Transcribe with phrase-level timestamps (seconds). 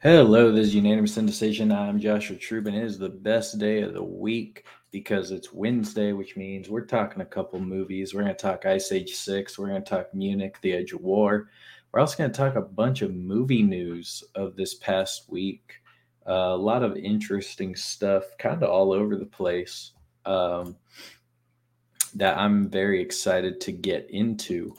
[0.00, 1.72] Hello, this is Unanimous Indecision.
[1.72, 2.72] I'm Joshua Trubin.
[2.72, 7.20] It is the best day of the week because it's Wednesday, which means we're talking
[7.20, 8.14] a couple movies.
[8.14, 9.58] We're going to talk Ice Age 6.
[9.58, 11.50] We're going to talk Munich, The Edge of War.
[11.90, 15.72] We're also going to talk a bunch of movie news of this past week.
[16.24, 19.94] Uh, a lot of interesting stuff, kind of all over the place,
[20.26, 20.76] um,
[22.14, 24.76] that I'm very excited to get into.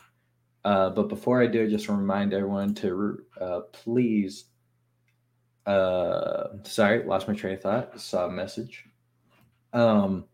[0.63, 4.45] Uh, but before I do, I just want to remind everyone to uh, please
[5.69, 7.99] uh, sorry, lost my train of thought.
[7.99, 8.85] Saw a message.
[9.71, 10.25] Um,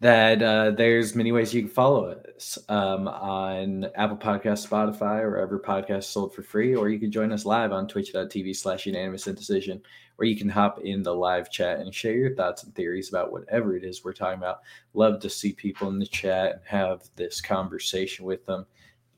[0.00, 5.30] that uh, there's many ways you can follow us um, on Apple Podcast, Spotify, or
[5.30, 9.26] wherever podcasts sold for free, or you can join us live on twitch.tv slash unanimous
[9.26, 9.82] indecision,
[10.16, 13.32] where you can hop in the live chat and share your thoughts and theories about
[13.32, 14.60] whatever it is we're talking about.
[14.94, 18.64] Love to see people in the chat and have this conversation with them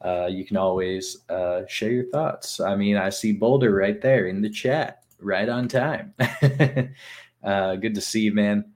[0.04, 2.60] uh, you can always uh, share your thoughts.
[2.60, 6.14] I mean, I see Boulder right there in the chat, right on time.
[7.42, 8.72] uh, good to see you, man.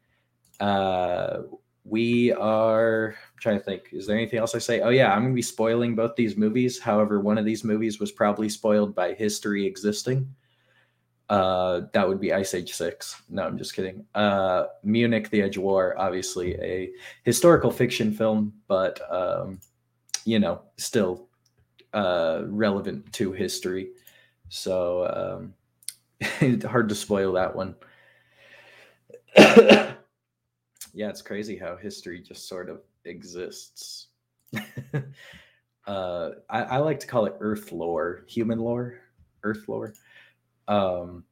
[0.59, 1.43] Uh,
[1.85, 3.89] we are I'm trying to think.
[3.93, 4.81] Is there anything else I say?
[4.81, 6.79] Oh yeah, I'm gonna be spoiling both these movies.
[6.79, 10.35] However, one of these movies was probably spoiled by history existing.
[11.29, 13.23] Uh, that would be Ice Age Six.
[13.29, 14.05] No, I'm just kidding.
[14.15, 16.91] Uh, Munich: The Edge of War, obviously a
[17.25, 19.61] historical fiction film, but um,
[20.29, 21.27] you know, still
[21.95, 23.93] uh, relevant to history.
[24.51, 25.55] So
[26.21, 27.75] um, hard to spoil that one.
[29.39, 29.95] yeah,
[30.93, 34.09] it's crazy how history just sort of exists.
[35.87, 39.01] uh, I, I, like to call it Earth lore, human lore,
[39.43, 39.95] Earth lore.
[40.67, 41.25] Um,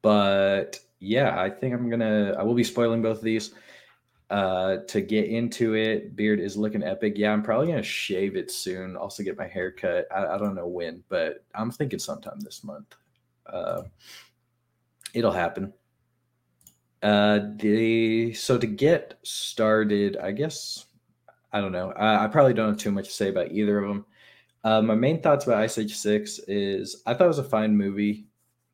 [0.00, 2.36] but yeah, I think I'm gonna.
[2.38, 3.52] I will be spoiling both of these
[4.30, 6.14] uh to get into it.
[6.14, 7.14] Beard is looking epic.
[7.16, 8.96] Yeah i'm probably gonna shave it soon.
[8.96, 10.06] Also get my hair cut.
[10.14, 12.94] I, I don't know when but i'm thinking sometime this month.
[13.46, 13.82] Uh
[15.14, 15.72] it'll happen.
[17.02, 20.86] Uh the so to get started i guess
[21.52, 21.92] i don't know.
[21.92, 24.04] I, I probably don't have too much to say about either of them
[24.64, 27.74] uh, my main thoughts about ice age 6 is i thought it was a fine
[27.74, 28.26] movie.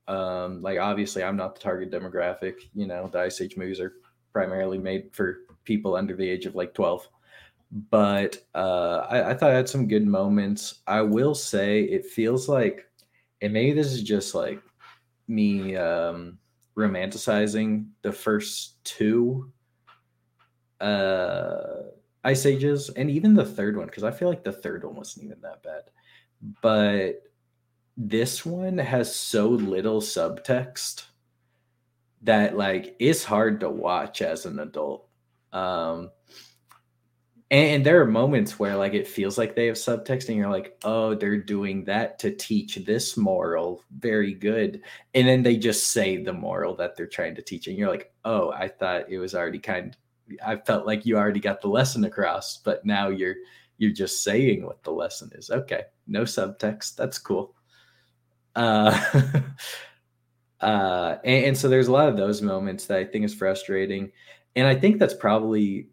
[0.09, 3.93] Um like obviously i'm not the target demographic you know the ice age movies are
[4.35, 7.09] primarily made for people under the age of like 12
[7.91, 10.83] but uh, I, I, thought I had some good moments.
[10.87, 12.89] I will say it feels like,
[13.43, 14.63] and maybe this is just like
[15.27, 16.39] me um,
[16.77, 19.51] romanticizing the first two
[20.81, 21.83] uh,
[22.23, 25.25] Ice Ages and even the third one, because I feel like the third one wasn't
[25.25, 25.83] even that bad.
[26.63, 27.23] But
[27.97, 31.07] this one has so little subtext
[32.25, 35.09] that like it's hard to watch as an adult.
[35.53, 36.11] Um,
[37.51, 40.77] and, there are moments where like it feels like they have subtext, and you're like,
[40.83, 43.85] oh, they're doing that to teach this moral.
[43.97, 44.81] Very good.
[45.15, 48.13] And then they just say the moral that they're trying to teach, and you're like,
[48.25, 49.97] oh, I thought it was already kind.
[50.45, 53.37] I felt like you already got the lesson across, but now you're
[53.79, 55.51] you're just saying what the lesson is.
[55.51, 56.97] Okay, no subtext.
[56.97, 57.55] That's cool.
[58.57, 58.99] Uh,
[60.65, 64.11] Uh, and, and so there's a lot of those moments that I think is frustrating.
[64.57, 65.89] And I think that's probably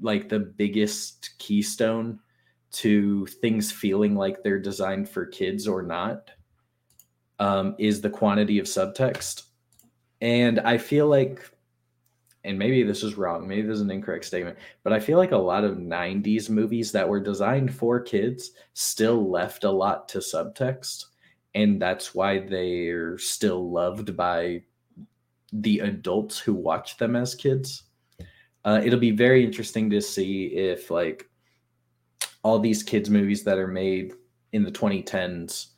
[0.00, 2.18] like the biggest keystone
[2.72, 6.30] to things feeling like they're designed for kids or not
[7.38, 9.42] um, is the quantity of subtext.
[10.22, 11.46] And I feel like,
[12.42, 15.32] and maybe this is wrong, maybe this is an incorrect statement, but I feel like
[15.32, 20.18] a lot of 90s movies that were designed for kids still left a lot to
[20.20, 21.04] subtext
[21.54, 24.62] and that's why they're still loved by
[25.52, 27.84] the adults who watch them as kids.
[28.64, 31.28] Uh, it'll be very interesting to see if like
[32.42, 34.14] all these kids movies that are made
[34.52, 35.68] in the 2010s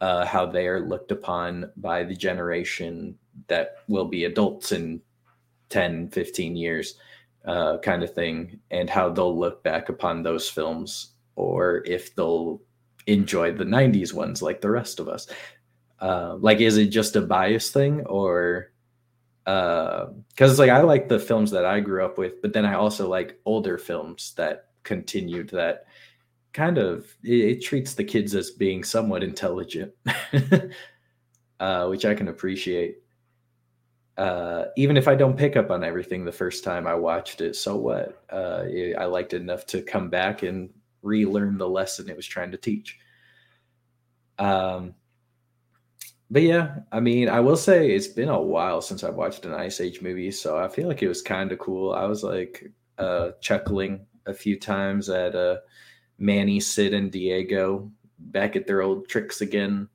[0.00, 3.16] uh, how they are looked upon by the generation
[3.48, 5.00] that will be adults in
[5.70, 6.98] 10 15 years
[7.46, 12.60] uh, kind of thing and how they'll look back upon those films or if they'll
[13.06, 15.26] enjoy the 90s ones like the rest of us
[16.00, 18.72] uh, like is it just a bias thing or
[19.44, 20.08] because
[20.40, 22.74] uh, it's like i like the films that i grew up with but then i
[22.74, 25.84] also like older films that continued that
[26.52, 29.92] kind of it, it treats the kids as being somewhat intelligent
[31.60, 32.98] uh, which i can appreciate
[34.16, 37.56] uh, even if I don't pick up on everything the first time I watched it,
[37.56, 38.22] so what?
[38.30, 38.64] Uh,
[38.98, 40.70] I liked it enough to come back and
[41.04, 42.98] relearn the lesson it was trying to teach.
[44.38, 44.94] Um,
[46.30, 49.52] but yeah, I mean, I will say it's been a while since I've watched an
[49.54, 51.92] Ice Age movie, so I feel like it was kind of cool.
[51.92, 55.58] I was like uh, chuckling a few times at uh,
[56.18, 59.88] Manny, Sid, and Diego back at their old tricks again.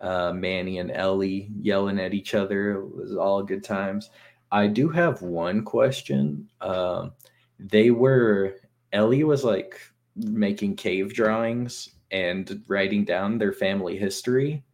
[0.00, 2.72] uh, Manny and Ellie yelling at each other.
[2.72, 4.10] It was all good times.
[4.50, 6.48] I do have one question.
[6.60, 7.12] Um,
[7.58, 8.56] they were
[8.92, 9.80] Ellie was like
[10.16, 14.64] making cave drawings and writing down their family history.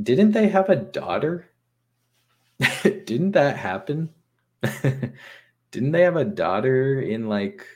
[0.00, 1.50] Didn't they have a daughter?
[2.82, 4.10] Didn't that happen?
[5.70, 7.66] Didn't they have a daughter in like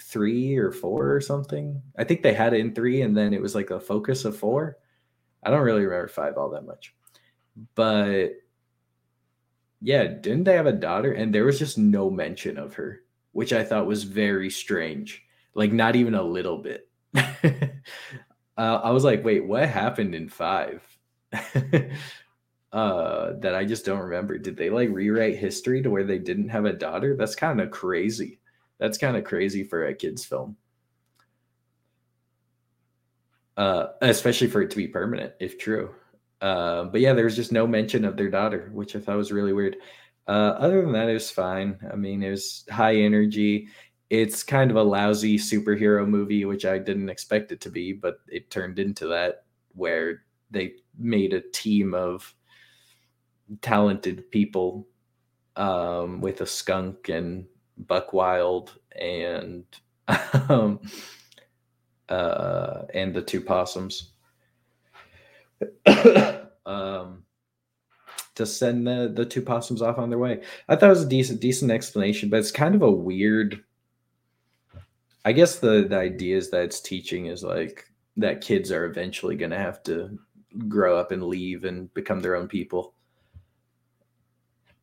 [0.00, 1.82] three or four or something?
[1.98, 4.36] I think they had it in three, and then it was like a focus of
[4.36, 4.76] four.
[5.42, 6.94] I don't really remember five all that much,
[7.74, 8.30] but
[9.80, 11.12] yeah, didn't they have a daughter?
[11.12, 13.02] And there was just no mention of her,
[13.34, 15.22] which I thought was very strange.
[15.54, 16.88] Like not even a little bit.
[17.14, 17.70] uh,
[18.56, 20.82] I was like, wait, what happened in five?
[22.72, 24.38] uh, that I just don't remember.
[24.38, 27.16] Did they like rewrite history to where they didn't have a daughter?
[27.16, 28.40] That's kind of crazy.
[28.78, 30.56] That's kind of crazy for a kids film.
[33.56, 35.92] Uh, especially for it to be permanent, if true.
[36.40, 39.32] Uh, but yeah, there was just no mention of their daughter, which I thought was
[39.32, 39.76] really weird.
[40.26, 41.78] Uh, other than that, it was fine.
[41.92, 43.68] I mean, it was high energy.
[44.10, 48.18] It's kind of a lousy superhero movie, which I didn't expect it to be, but
[48.28, 49.44] it turned into that
[49.74, 52.34] where they made a team of
[53.60, 54.86] talented people
[55.56, 59.64] um, with a skunk and Buck Wild and
[60.48, 60.80] um,
[62.08, 64.12] uh, and the two possums
[66.66, 67.23] um,
[68.34, 70.42] to send the the two possums off on their way.
[70.68, 73.62] I thought it was a decent decent explanation, but it's kind of a weird.
[75.24, 77.86] I guess the the idea is that it's teaching is like
[78.16, 80.18] that kids are eventually going to have to
[80.68, 82.94] grow up and leave and become their own people,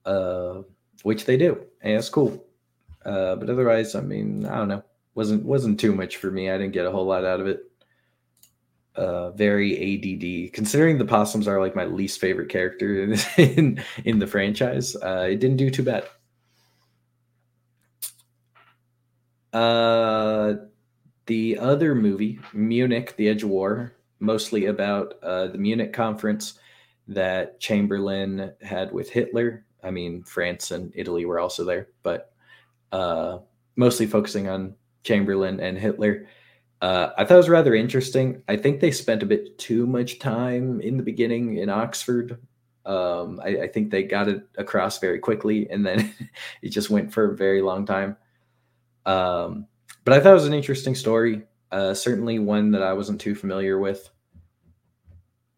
[0.05, 0.61] uh,
[1.03, 2.45] which they do, and it's cool.
[3.05, 4.83] Uh, but otherwise, I mean, I don't know,
[5.15, 6.49] wasn't wasn't too much for me.
[6.49, 7.70] I didn't get a whole lot out of it
[8.95, 10.53] uh, very ADD.
[10.53, 15.27] Considering the possums are like my least favorite character in in, in the franchise, uh,
[15.29, 16.05] it didn't do too bad.
[19.53, 20.55] Uh,
[21.25, 26.59] the other movie, Munich: The Edge of War, mostly about uh, the Munich conference
[27.07, 29.65] that Chamberlain had with Hitler.
[29.83, 32.33] I mean, France and Italy were also there, but
[32.91, 33.39] uh,
[33.75, 36.27] mostly focusing on Chamberlain and Hitler
[36.81, 38.41] uh, I thought it was rather interesting.
[38.47, 42.39] I think they spent a bit too much time in the beginning in Oxford.
[42.85, 46.11] Um, I, I, think they got it across very quickly, and then
[46.63, 48.17] it just went for a very long time.
[49.05, 49.67] Um,
[50.03, 51.43] but I thought it was an interesting story.
[51.71, 54.09] Uh, certainly one that I wasn't too familiar with.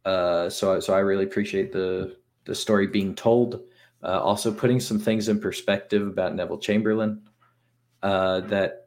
[0.04, 3.62] Uh, so, so I really appreciate the the story being told.
[4.04, 7.22] Uh, also, putting some things in perspective about Neville Chamberlain
[8.02, 8.83] uh, that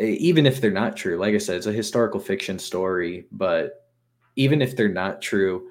[0.00, 3.86] even if they're not true, like I said, it's a historical fiction story, but
[4.36, 5.68] even if they're not true,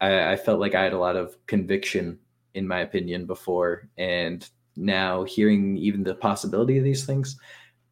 [0.00, 2.18] I, I, felt like I had a lot of conviction
[2.54, 3.88] in my opinion before.
[3.96, 7.38] And now hearing even the possibility of these things,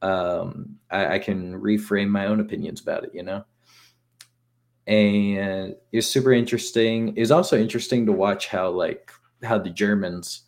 [0.03, 3.45] um, I, I can reframe my own opinions about it, you know?
[4.87, 7.13] And it's super interesting.
[7.17, 9.11] It's also interesting to watch how like
[9.43, 10.43] how the Germans,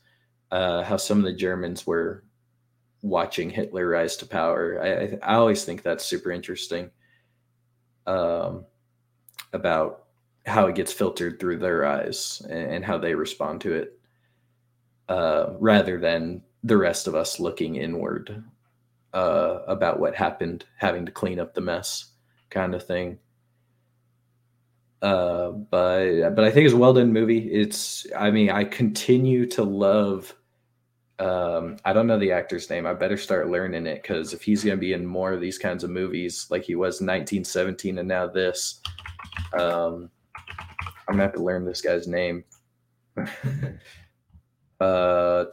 [0.53, 2.25] uh, how some of the Germans were
[3.03, 4.81] watching Hitler rise to power.
[4.83, 6.91] I, I always think that's super interesting
[8.07, 8.65] um,
[9.53, 10.05] about
[10.47, 13.99] how it gets filtered through their eyes and, and how they respond to it,
[15.09, 18.43] uh, rather than the rest of us looking inward
[19.15, 22.13] uh, about what happened, having to clean up the mess,
[22.51, 23.19] kind of thing.
[25.01, 27.53] Uh, but but I think it's a well done movie.
[27.53, 30.35] It's I mean I continue to love
[31.19, 32.87] um, I don't know the actor's name.
[32.87, 35.59] I better start learning it because if he's going to be in more of these
[35.59, 38.81] kinds of movies, like he was in 1917 and now this,
[39.59, 40.11] um,
[41.09, 42.45] I'm gonna have to learn this guy's name.
[44.81, 45.45] uh,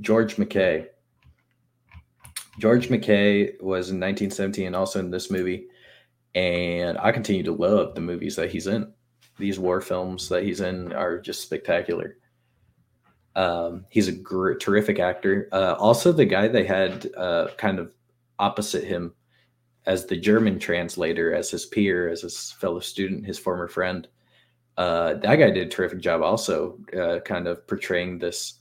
[0.00, 0.88] George MacKay.
[2.58, 5.68] George MacKay was in 1917 and also in this movie,
[6.34, 8.92] and I continue to love the movies that he's in.
[9.38, 12.18] These war films that he's in are just spectacular.
[13.40, 15.48] Um, he's a gr- terrific actor.
[15.50, 17.90] Uh, also, the guy they had uh, kind of
[18.38, 19.14] opposite him
[19.86, 24.08] as the German translator, as his peer, as his fellow student, his former friend.
[24.76, 28.58] Uh, that guy did a terrific job, also, uh, kind of portraying this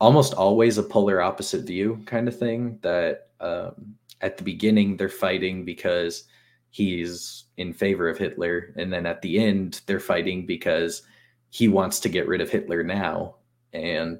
[0.00, 2.78] almost always a polar opposite view kind of thing.
[2.82, 6.26] That um, at the beginning they're fighting because
[6.70, 11.02] he's in favor of Hitler, and then at the end they're fighting because
[11.48, 13.34] he wants to get rid of Hitler now
[13.72, 14.18] and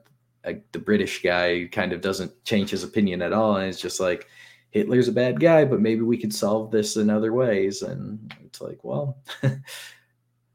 [0.72, 4.26] the British guy kind of doesn't change his opinion at all, and it's just like
[4.70, 7.82] Hitler's a bad guy, but maybe we could solve this in other ways.
[7.82, 9.18] And it's like, well,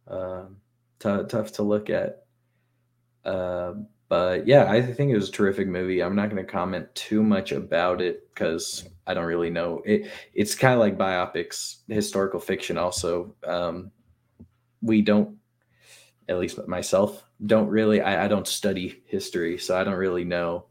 [0.07, 0.43] uh,
[0.99, 2.23] t- tough to look at.
[3.25, 3.73] Uh,
[4.07, 6.01] but yeah, I think it was a terrific movie.
[6.01, 9.81] I'm not going to comment too much about it because I don't really know.
[9.83, 12.77] It it's kind of like biopics, historical fiction.
[12.77, 13.91] Also, um,
[14.81, 15.35] we don't,
[16.27, 18.01] at least myself, don't really.
[18.01, 20.65] I, I don't study history, so I don't really know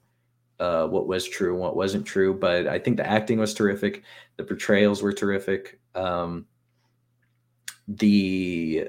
[0.58, 2.34] uh, what was true and what wasn't true.
[2.34, 4.02] But I think the acting was terrific.
[4.36, 5.78] The portrayals were terrific.
[5.94, 6.46] Um,
[7.86, 8.88] the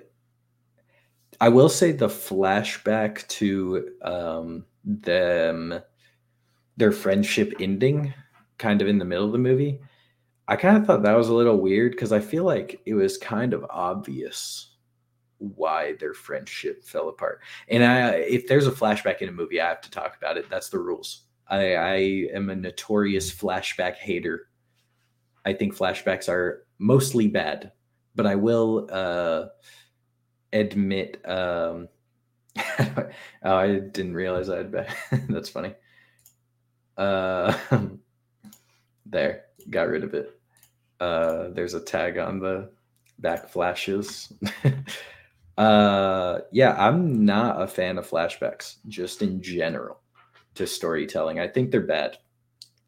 [1.41, 5.79] I will say the flashback to um, them,
[6.77, 8.13] their friendship ending,
[8.57, 9.79] kind of in the middle of the movie.
[10.47, 13.17] I kind of thought that was a little weird because I feel like it was
[13.17, 14.74] kind of obvious
[15.37, 17.41] why their friendship fell apart.
[17.67, 20.49] And I, if there's a flashback in a movie, I have to talk about it.
[20.49, 21.23] That's the rules.
[21.47, 21.95] I, I
[22.33, 24.49] am a notorious flashback hater.
[25.45, 27.71] I think flashbacks are mostly bad,
[28.15, 28.87] but I will.
[28.91, 29.47] Uh,
[30.55, 31.87] admit um
[32.79, 33.05] oh,
[33.43, 34.87] I didn't realize I had been
[35.29, 35.73] that's funny.
[36.97, 37.57] Uh
[39.05, 40.39] there, got rid of it.
[40.99, 42.71] Uh there's a tag on the
[43.19, 44.31] back flashes.
[45.57, 50.01] Uh yeah, I'm not a fan of flashbacks just in general
[50.55, 51.39] to storytelling.
[51.39, 52.17] I think they're bad.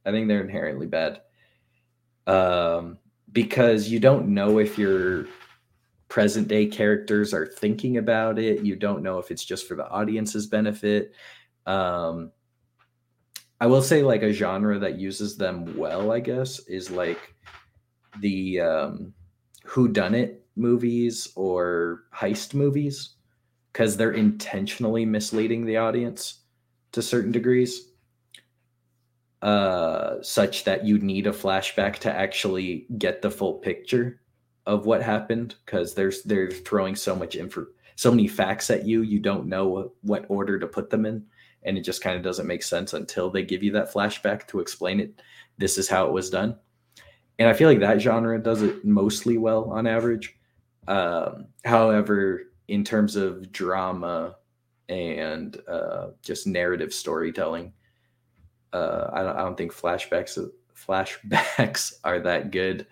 [0.06, 1.22] I think they're inherently bad.
[2.26, 2.98] Um
[3.32, 5.28] because you don't know if you're
[6.10, 8.64] present day characters are thinking about it.
[8.64, 11.14] You don't know if it's just for the audience's benefit.
[11.66, 12.32] Um,
[13.60, 17.36] I will say, like, a genre that uses them well, I guess, is like
[18.22, 19.14] the um,
[19.66, 23.16] who done it movies or heist movies
[23.72, 26.42] because they're intentionally misleading the audience
[26.92, 27.92] to certain degrees
[29.44, 34.20] uh such that you need a flashback to actually get the full picture
[34.66, 39.04] of what happened because there's they're throwing so much info so many facts at you
[39.04, 41.24] you don't know what order to put them in
[41.64, 44.60] and it just kind of doesn't make sense until they give you that flashback to
[44.60, 45.22] explain it
[45.58, 46.56] this is how it was done.
[47.40, 50.37] And i feel like that genre does it mostly well on average
[50.88, 54.36] um, however in terms of drama
[54.90, 57.74] and uh, just narrative storytelling
[58.74, 60.38] uh, I, don't, I don't think flashbacks
[60.76, 62.88] flashbacks are that good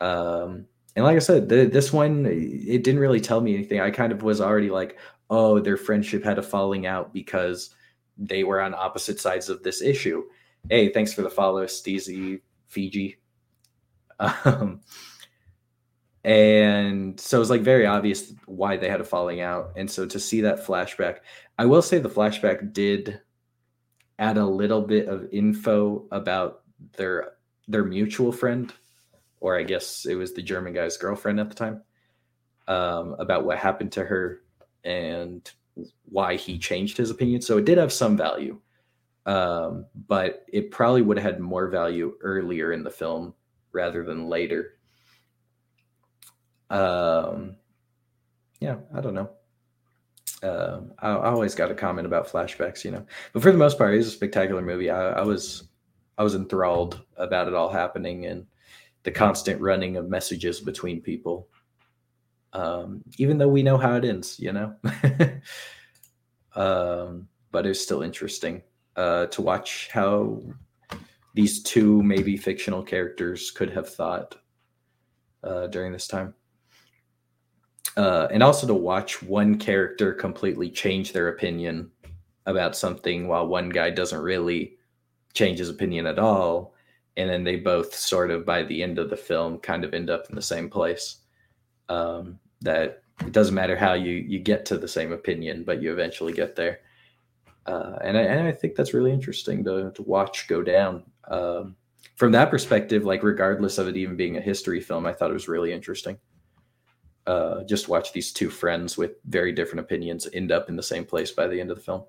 [0.00, 0.66] um,
[0.98, 3.80] and like I said, the, this one it didn't really tell me anything.
[3.80, 4.98] I kind of was already like,
[5.30, 7.74] oh, their friendship had a falling out because
[8.16, 10.24] they were on opposite sides of this issue.
[10.68, 13.16] Hey, thanks for the follow, Steezy Fiji.
[14.44, 14.80] Um,
[16.24, 19.72] and so it was like very obvious why they had a falling out.
[19.76, 21.18] And so to see that flashback,
[21.58, 23.20] I will say the flashback did
[24.18, 26.62] add a little bit of info about
[26.96, 27.32] their
[27.68, 28.72] their mutual friend
[29.40, 31.82] or I guess it was the German guy's girlfriend at the time,
[32.66, 34.42] um, about what happened to her
[34.84, 35.50] and
[36.06, 37.40] why he changed his opinion.
[37.40, 38.60] So it did have some value,
[39.26, 43.34] um, but it probably would have had more value earlier in the film
[43.72, 44.77] rather than later.
[46.70, 47.56] Um,
[48.60, 49.30] yeah, I don't know.
[50.42, 53.76] Uh, I, I, always got a comment about flashbacks, you know, but for the most
[53.76, 54.88] part, it was a spectacular movie.
[54.88, 55.64] I, I was,
[56.16, 58.46] I was enthralled about it all happening and
[59.02, 61.48] the constant running of messages between people
[62.52, 64.74] um, even though we know how it ends you know
[66.54, 68.62] um, but it's still interesting
[68.96, 70.42] uh, to watch how
[71.34, 74.36] these two maybe fictional characters could have thought
[75.44, 76.34] uh, during this time
[77.96, 81.90] uh, and also to watch one character completely change their opinion
[82.46, 84.76] about something while one guy doesn't really
[85.34, 86.74] change his opinion at all.
[87.16, 90.10] And then they both sort of by the end of the film kind of end
[90.10, 91.16] up in the same place.
[91.88, 95.92] Um, that it doesn't matter how you you get to the same opinion but you
[95.92, 96.80] eventually get there.
[97.66, 101.02] Uh, and, I, and I think that's really interesting to, to watch go down.
[101.28, 101.76] Um,
[102.16, 105.34] from that perspective like regardless of it even being a history film i thought it
[105.34, 106.18] was really interesting
[107.28, 111.04] uh, just watch these two friends with very different opinions end up in the same
[111.04, 112.02] place by the end of the film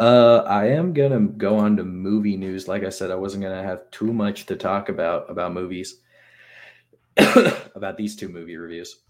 [0.00, 2.66] uh, I am gonna go on to movie news.
[2.66, 6.00] Like I said, I wasn't gonna have too much to talk about about movies,
[7.74, 9.02] about these two movie reviews.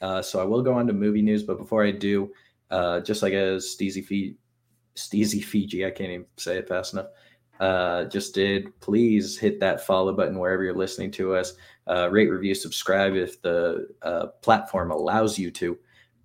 [0.00, 2.30] Uh, so I will go on to movie news, but before I do,
[2.70, 4.36] uh, just like a Steezy Fiji,
[4.94, 7.08] Steezy Fiji, I can't even say it fast enough.
[7.60, 8.78] Uh, just did.
[8.80, 11.54] Please hit that follow button wherever you're listening to us.
[11.86, 15.78] Uh, rate, review, subscribe if the uh, platform allows you to.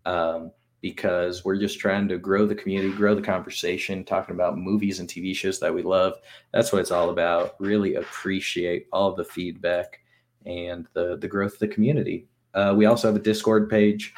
[0.06, 0.52] Um,
[0.84, 5.08] because we're just trying to grow the community, grow the conversation, talking about movies and
[5.08, 6.16] TV shows that we love.
[6.52, 7.56] That's what it's all about.
[7.58, 10.02] Really appreciate all the feedback
[10.46, 12.28] and the the growth of the community.
[12.54, 14.14] Uh, we also have a Discord page.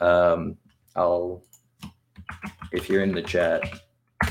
[0.00, 0.56] Um,
[0.96, 1.44] I'll
[2.72, 3.62] if you're in the chat,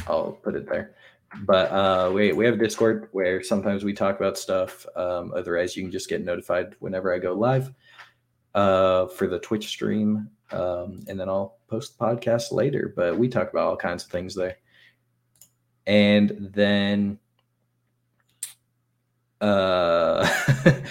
[0.08, 0.96] I'll put it there.
[1.40, 4.86] But uh, we we have a Discord where sometimes we talk about stuff.
[4.96, 7.74] Um, otherwise, you can just get notified whenever I go live
[8.54, 12.94] uh, for the Twitch stream, um, and then I'll post the podcast later.
[12.96, 14.58] But we talk about all kinds of things there.
[15.88, 17.18] And then
[19.40, 20.30] uh,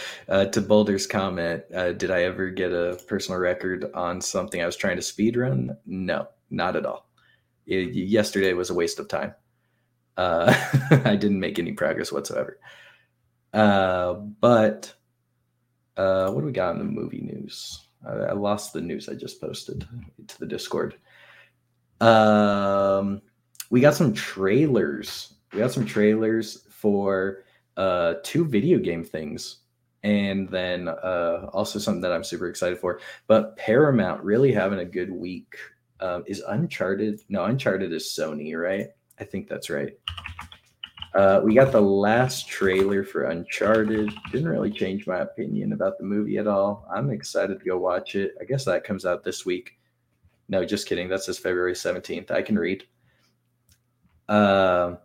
[0.29, 4.67] uh, to Boulder's comment, uh, did I ever get a personal record on something I
[4.67, 5.77] was trying to speed run?
[5.87, 7.09] No, not at all.
[7.67, 9.35] It, yesterday was a waste of time.
[10.21, 10.55] Uh,
[11.07, 12.59] I didn't make any progress whatsoever.
[13.55, 14.93] Uh, but
[15.97, 17.87] uh, what do we got in the movie news?
[18.07, 19.89] I, I lost the news I just posted
[20.27, 20.97] to the Discord.
[22.03, 23.23] Um,
[23.71, 25.33] we got some trailers.
[25.55, 27.45] We got some trailers for
[27.79, 29.61] uh, two video game things
[30.03, 33.01] and then uh, also something that I'm super excited for.
[33.27, 35.55] But Paramount really having a good week.
[35.99, 37.23] Um, is Uncharted?
[37.31, 38.89] No, Uncharted is Sony, right?
[39.21, 39.93] I think that's right.
[41.15, 44.13] Uh, we got the last trailer for Uncharted.
[44.31, 46.87] Didn't really change my opinion about the movie at all.
[46.93, 48.35] I'm excited to go watch it.
[48.41, 49.79] I guess that comes out this week.
[50.49, 51.09] No, just kidding.
[51.09, 52.31] That's just February 17th.
[52.31, 52.85] I can read.
[54.29, 54.97] Uh,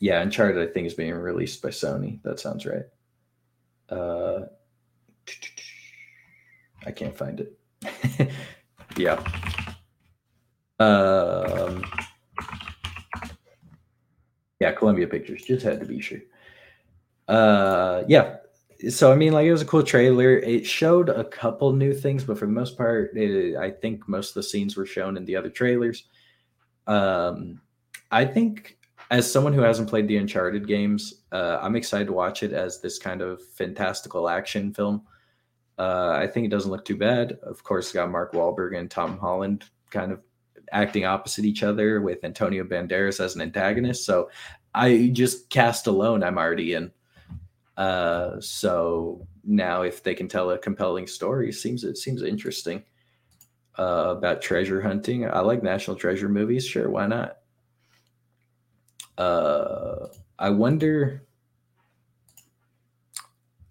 [0.00, 2.22] yeah, Uncharted, I think, is being released by Sony.
[2.22, 2.84] That sounds right.
[3.88, 4.40] Uh,
[6.86, 8.30] I can't find it.
[8.96, 9.22] yeah.
[10.78, 11.82] Um,
[14.60, 16.20] yeah, Columbia Pictures just had to be sure.
[17.28, 18.36] Uh, yeah.
[18.88, 20.38] So I mean, like it was a cool trailer.
[20.38, 24.30] It showed a couple new things, but for the most part, it, I think most
[24.30, 26.04] of the scenes were shown in the other trailers.
[26.86, 27.60] Um,
[28.10, 28.78] I think
[29.10, 32.80] as someone who hasn't played the Uncharted games, uh, I'm excited to watch it as
[32.80, 35.02] this kind of fantastical action film.
[35.78, 37.38] Uh, I think it doesn't look too bad.
[37.42, 40.20] Of course, got Mark Wahlberg and Tom Holland kind of
[40.74, 44.04] acting opposite each other with Antonio Banderas as an antagonist.
[44.04, 44.28] So
[44.74, 46.90] I just cast alone, I'm already in.
[47.76, 52.84] Uh, so now if they can tell a compelling story, seems it seems interesting.
[53.76, 55.28] Uh, about treasure hunting.
[55.28, 56.64] I like national treasure movies.
[56.64, 57.38] Sure, why not?
[59.18, 60.06] Uh,
[60.38, 61.26] I wonder.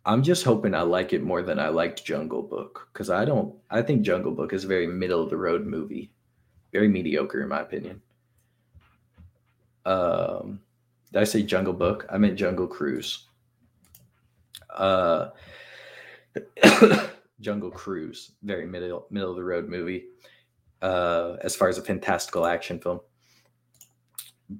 [0.05, 3.55] I'm just hoping I like it more than I liked Jungle Book because I don't.
[3.69, 6.11] I think Jungle Book is a very middle of the road movie,
[6.73, 8.01] very mediocre in my opinion.
[9.85, 10.59] Um,
[11.11, 12.05] did I say Jungle Book?
[12.09, 13.27] I meant Jungle Cruise.
[14.69, 15.29] Uh,
[17.39, 20.05] Jungle Cruise, very middle middle of the road movie.
[20.81, 22.99] Uh, as far as a fantastical action film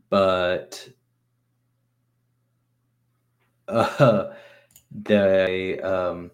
[0.09, 0.87] but
[3.67, 4.31] uh,
[4.91, 6.31] the um,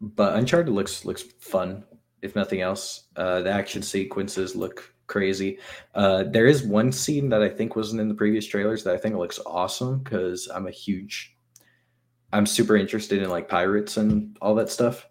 [0.00, 1.84] but Uncharted looks looks fun.
[2.22, 5.58] If nothing else, uh, the action sequences look crazy.
[5.94, 8.98] Uh, there is one scene that I think wasn't in the previous trailers that I
[8.98, 11.36] think looks awesome because I'm a huge,
[12.32, 15.06] I'm super interested in like pirates and all that stuff.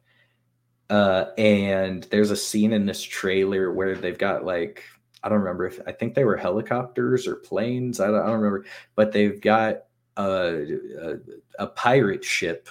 [0.89, 4.83] Uh, and there's a scene in this trailer where they've got like
[5.23, 7.99] I don't remember if I think they were helicopters or planes.
[7.99, 9.83] I don't, I don't remember, but they've got
[10.17, 11.15] a, a,
[11.59, 12.69] a pirate ship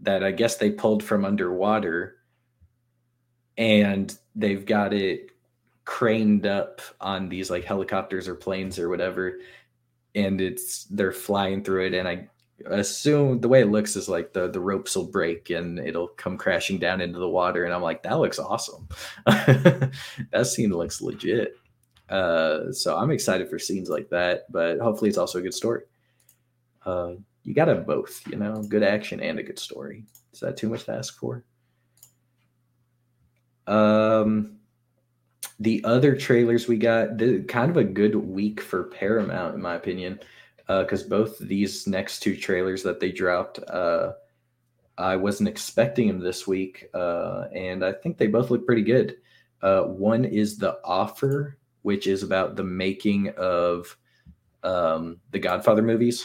[0.00, 2.13] that I guess they pulled from underwater,
[3.56, 5.30] and they've got it
[5.84, 9.38] craned up on these like helicopters or planes or whatever,
[10.14, 12.28] and it's they're flying through it, and I
[12.66, 16.38] assume the way it looks is like the the ropes will break and it'll come
[16.38, 18.88] crashing down into the water and i'm like that looks awesome
[19.26, 21.56] that scene looks legit
[22.08, 25.82] uh, so I'm excited for scenes like that, but hopefully it's also a good story.
[26.84, 27.14] Uh,
[27.44, 30.04] you got to have both, you know, good action and a good story.
[30.32, 31.44] Is that too much to ask for?
[33.66, 34.58] Um,
[35.60, 39.74] the other trailers we got, the, kind of a good week for Paramount, in my
[39.74, 40.20] opinion,
[40.66, 44.12] Uh, because uh, both these next two trailers that they dropped, uh,
[44.96, 49.16] I wasn't expecting them this week, uh, and I think they both look pretty good.
[49.60, 53.94] Uh, one is The Offer, which is about the making of
[54.62, 56.24] um, the Godfather movies,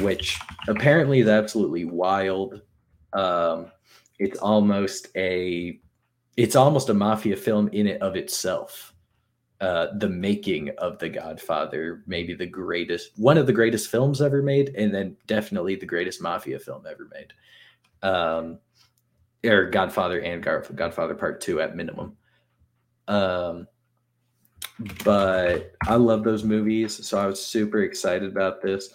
[0.00, 2.60] which apparently is absolutely wild.
[3.14, 3.72] Um,
[4.18, 5.80] it's almost a
[6.36, 8.94] it's almost a mafia film in it of itself.
[9.60, 14.42] Uh, the making of the Godfather, maybe the greatest, one of the greatest films ever
[14.42, 17.32] made, and then definitely the greatest mafia film ever made.
[18.02, 18.58] Um,
[19.44, 22.16] or Godfather and Godfather Part Two at minimum.
[23.06, 23.66] Um,
[25.04, 28.90] but I love those movies, so I was super excited about this.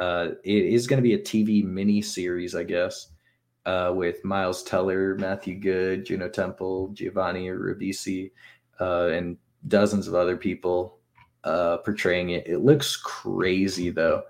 [0.00, 3.08] Uh, it is going to be a TV mini series, I guess,
[3.66, 8.32] uh, with Miles Teller, Matthew Goode, Juno Temple, Giovanni Ribisi,
[8.80, 9.36] uh, and
[9.68, 10.98] dozens of other people
[11.44, 12.46] uh, portraying it.
[12.46, 14.22] It looks crazy though,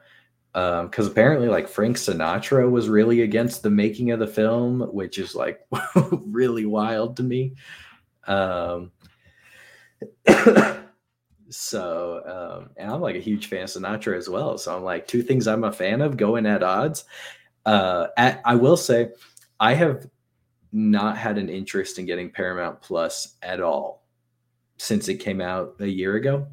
[0.53, 5.19] because um, apparently, like Frank Sinatra was really against the making of the film, which
[5.19, 5.61] is like
[6.11, 7.55] really wild to me.
[8.27, 8.91] Um,
[11.51, 14.59] so, um, and I'm like a huge fan of Sinatra as well.
[14.59, 17.05] So I'm like two things I'm a fan of going at odds.
[17.67, 19.11] Uh, at, I will say,
[19.59, 20.09] I have
[20.73, 24.07] not had an interest in getting Paramount Plus at all
[24.79, 26.47] since it came out a year ago.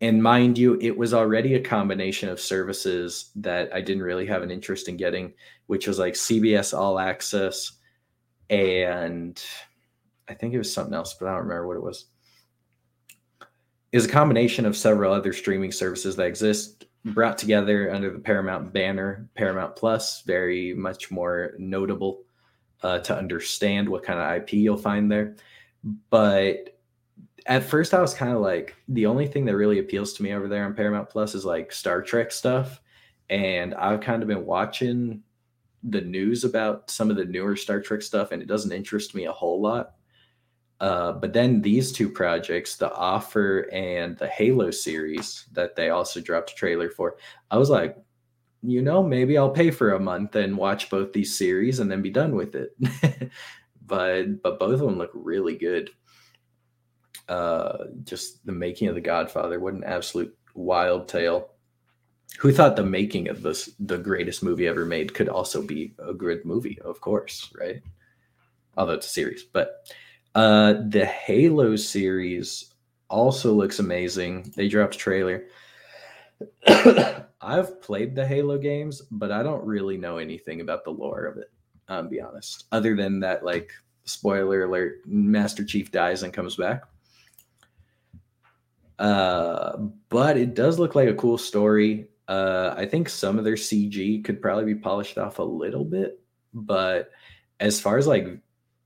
[0.00, 4.42] And mind you, it was already a combination of services that I didn't really have
[4.42, 5.32] an interest in getting,
[5.66, 7.72] which was like CBS All Access
[8.50, 9.42] and
[10.28, 12.06] I think it was something else, but I don't remember what it was.
[13.92, 18.72] Was a combination of several other streaming services that exist brought together under the Paramount
[18.72, 22.24] banner, Paramount Plus, very much more notable
[22.82, 25.36] uh, to understand what kind of IP you'll find there.
[26.10, 26.78] But
[27.46, 30.32] at first, I was kind of like, the only thing that really appeals to me
[30.32, 32.80] over there on Paramount Plus is like Star Trek stuff.
[33.30, 35.22] And I've kind of been watching
[35.82, 39.26] the news about some of the newer Star Trek stuff, and it doesn't interest me
[39.26, 39.94] a whole lot.
[40.80, 46.20] Uh, but then these two projects, the offer and the Halo series that they also
[46.20, 47.16] dropped a trailer for,
[47.50, 47.96] I was like,
[48.62, 52.02] you know, maybe I'll pay for a month and watch both these series and then
[52.02, 52.76] be done with it.
[53.86, 55.90] but but both of them look really good.
[57.28, 61.50] Uh, just the making of the Godfather, what an absolute wild tale.
[62.38, 66.12] Who thought the making of this the greatest movie ever made could also be a
[66.12, 66.78] good movie?
[66.84, 67.82] Of course, right?
[68.76, 69.88] Although it's a series, but
[70.36, 72.74] uh, the Halo series
[73.08, 74.52] also looks amazing.
[74.54, 75.46] They dropped trailer.
[77.40, 81.38] I've played the Halo games, but I don't really know anything about the lore of
[81.38, 81.50] it.
[81.88, 82.64] I'll be honest.
[82.70, 83.70] Other than that, like
[84.04, 86.82] spoiler alert, Master Chief dies and comes back.
[88.98, 89.78] Uh,
[90.10, 92.08] but it does look like a cool story.
[92.28, 96.20] Uh, I think some of their CG could probably be polished off a little bit,
[96.52, 97.10] but
[97.58, 98.38] as far as like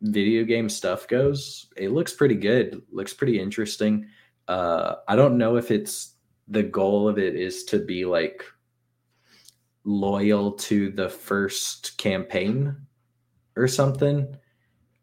[0.03, 2.83] video game stuff goes, it looks pretty good.
[2.91, 4.07] Looks pretty interesting.
[4.49, 6.15] Uh, I don't know if it's
[6.49, 8.45] the goal of it is to be like
[9.85, 12.77] loyal to the first campaign
[13.57, 14.37] or something.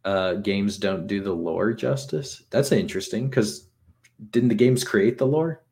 [0.03, 2.43] Uh, games don't do the lore justice.
[2.49, 3.69] That's interesting because
[4.31, 5.63] didn't the games create the lore?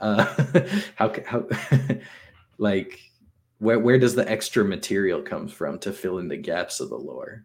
[0.00, 0.24] Uh,
[0.94, 1.46] how how
[2.58, 2.98] like
[3.58, 6.96] where where does the extra material come from to fill in the gaps of the
[6.96, 7.44] lore?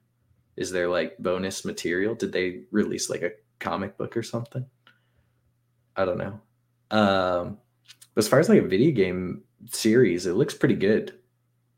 [0.56, 2.16] Is there like bonus material?
[2.16, 4.66] Did they release like a comic book or something?
[5.96, 6.40] I don't know.
[6.92, 7.58] Um,
[8.16, 11.20] as far as like a video game series, it looks pretty good.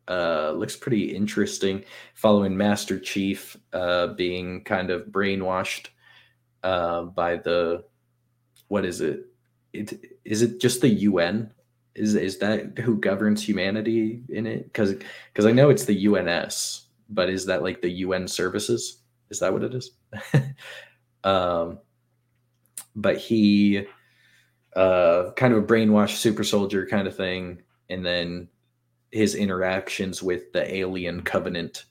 [0.08, 1.84] Uh, looks pretty interesting.
[2.14, 5.88] Following Master Chief uh, being kind of brainwashed
[6.64, 7.86] uh, by the
[8.68, 9.26] what is it?
[9.74, 11.52] It is it just the UN?
[11.96, 14.66] Is is that who governs humanity in it?
[14.66, 14.96] Because
[15.32, 19.02] because I know it's the UNS, but is that like the UN services?
[19.30, 19.92] Is that what it is?
[21.24, 21.80] um,
[22.96, 23.86] but he
[24.76, 28.48] uh, kind of a brainwashed super soldier kind of thing, and then
[29.12, 31.86] his interactions with the alien covenant.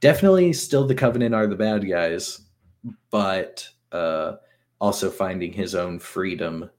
[0.00, 2.42] Definitely, still the covenant are the bad guys,
[3.10, 4.36] but uh,
[4.80, 6.70] also finding his own freedom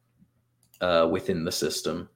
[0.81, 2.09] uh, within the system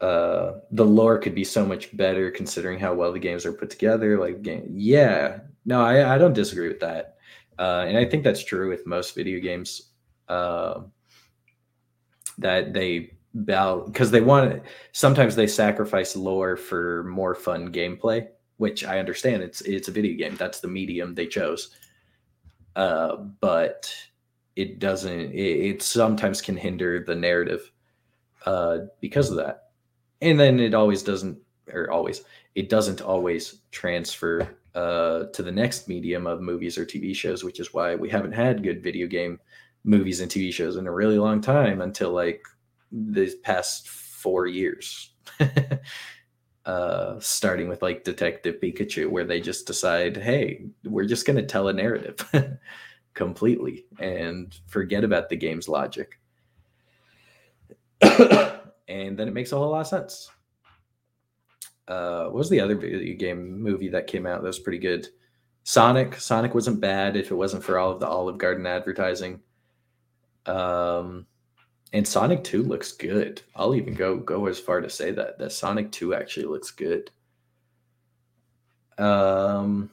[0.00, 3.70] uh the lore could be so much better considering how well the games are put
[3.70, 5.40] together like game yeah.
[5.64, 7.16] No i i don't disagree with that.
[7.58, 9.90] Uh and i think that's true with most video games
[10.28, 10.82] uh
[12.38, 18.26] that they bow because they want sometimes they sacrifice lore for more fun gameplay
[18.58, 20.36] which i understand it's it's a video game.
[20.36, 21.74] That's the medium they chose.
[22.76, 23.92] Uh but
[24.54, 27.70] it doesn't it, it sometimes can hinder the narrative
[28.46, 29.67] uh because of that
[30.20, 31.38] and then it always doesn't
[31.72, 32.22] or always
[32.54, 37.60] it doesn't always transfer uh, to the next medium of movies or TV shows, which
[37.60, 39.38] is why we haven't had good video game
[39.84, 42.42] movies and TV shows in a really long time until like
[42.90, 45.10] the past four years.
[46.64, 51.46] uh, starting with like Detective Pikachu, where they just decide, hey, we're just going to
[51.46, 52.18] tell a narrative
[53.14, 56.20] completely and forget about the game's logic
[58.88, 60.30] and then it makes a whole lot of sense.
[61.88, 65.08] uh, what was the other video game movie that came out that was pretty good?
[65.64, 66.14] Sonic.
[66.16, 69.40] Sonic wasn't bad if it wasn't for all of the Olive Garden advertising.
[70.46, 71.26] Um,
[71.92, 73.42] and Sonic 2 looks good.
[73.54, 77.10] I'll even go go as far to say that that Sonic 2 actually looks good.
[78.98, 79.90] Um,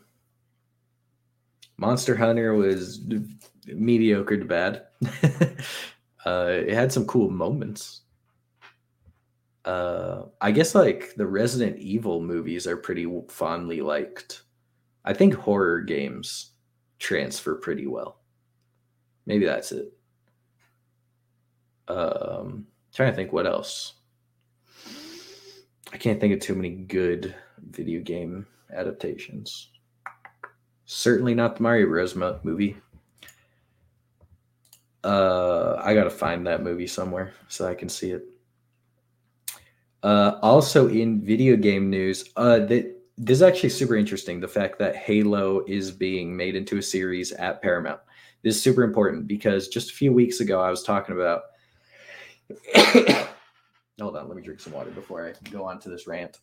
[1.78, 3.02] Monster Hunter was
[3.68, 4.84] mediocre to bad.
[6.26, 8.02] uh, it had some cool moments.
[9.66, 14.44] Uh, I guess like the Resident Evil movies are pretty fondly liked.
[15.04, 16.52] I think horror games
[17.00, 18.20] transfer pretty well.
[19.26, 19.92] Maybe that's it.
[21.88, 23.94] Um, trying to think what else.
[25.92, 27.34] I can't think of too many good
[27.70, 29.70] video game adaptations.
[30.86, 32.16] Certainly not the Mario Bros.
[32.16, 32.78] movie.
[35.04, 38.26] Uh, I gotta find that movie somewhere so I can see it.
[40.06, 44.40] Uh, also in video game news, uh, that this is actually super interesting.
[44.40, 48.00] The fact that Halo is being made into a series at Paramount.
[48.44, 51.42] This is super important because just a few weeks ago I was talking about.
[54.00, 56.38] Hold on, let me drink some water before I go on to this rant.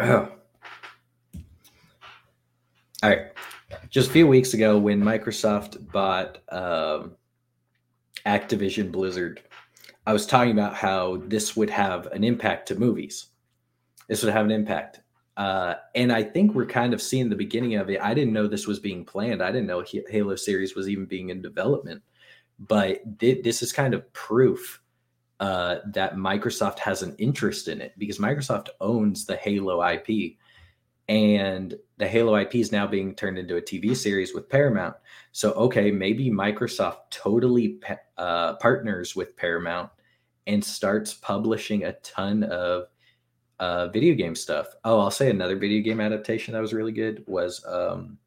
[0.00, 0.28] Oh.
[3.04, 3.30] All right.
[3.90, 7.12] Just a few weeks ago, when Microsoft bought um,
[8.26, 9.42] Activision Blizzard,
[10.06, 13.26] I was talking about how this would have an impact to movies.
[14.08, 15.00] This would have an impact.
[15.36, 18.00] Uh, and I think we're kind of seeing the beginning of it.
[18.00, 19.42] I didn't know this was being planned.
[19.42, 22.02] I didn't know Halo series was even being in development.
[22.58, 24.80] But th- this is kind of proof
[25.40, 30.36] uh, that Microsoft has an interest in it because Microsoft owns the Halo IP
[31.08, 34.94] and the Halo IP is now being turned into a TV series with Paramount.
[35.32, 37.80] So, okay, maybe Microsoft totally
[38.18, 39.90] uh, partners with Paramount
[40.46, 42.88] and starts publishing a ton of
[43.58, 44.66] uh, video game stuff.
[44.84, 48.18] Oh, I'll say another video game adaptation that was really good was um,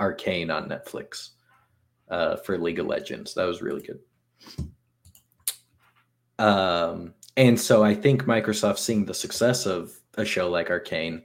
[0.00, 1.30] Arcane on Netflix
[2.10, 3.34] uh, for League of Legends.
[3.34, 4.00] That was really good.
[6.38, 11.22] Um, and so I think Microsoft seeing the success of a show like Arcane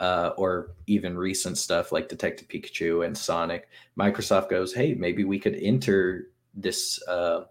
[0.00, 5.38] uh, or even recent stuff like Detective Pikachu and Sonic, Microsoft goes, "Hey, maybe we
[5.38, 7.44] could enter this uh,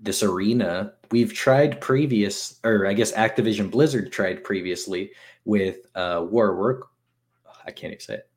[0.00, 5.12] this arena." We've tried previous, or I guess Activision Blizzard tried previously
[5.44, 6.88] with uh, War Work.
[7.66, 8.28] I can't even say it.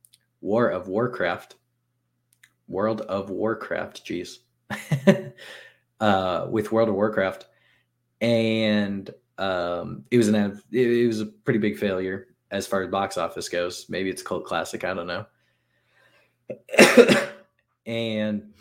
[0.42, 1.56] War of Warcraft,
[2.68, 4.06] World of Warcraft.
[4.06, 4.38] Jeez,
[6.00, 7.48] uh, with World of Warcraft,
[8.22, 13.18] and um, it was an it was a pretty big failure as far as box
[13.18, 13.86] office goes.
[13.90, 14.84] Maybe it's a cult classic.
[14.84, 15.26] I don't know.
[17.86, 18.54] and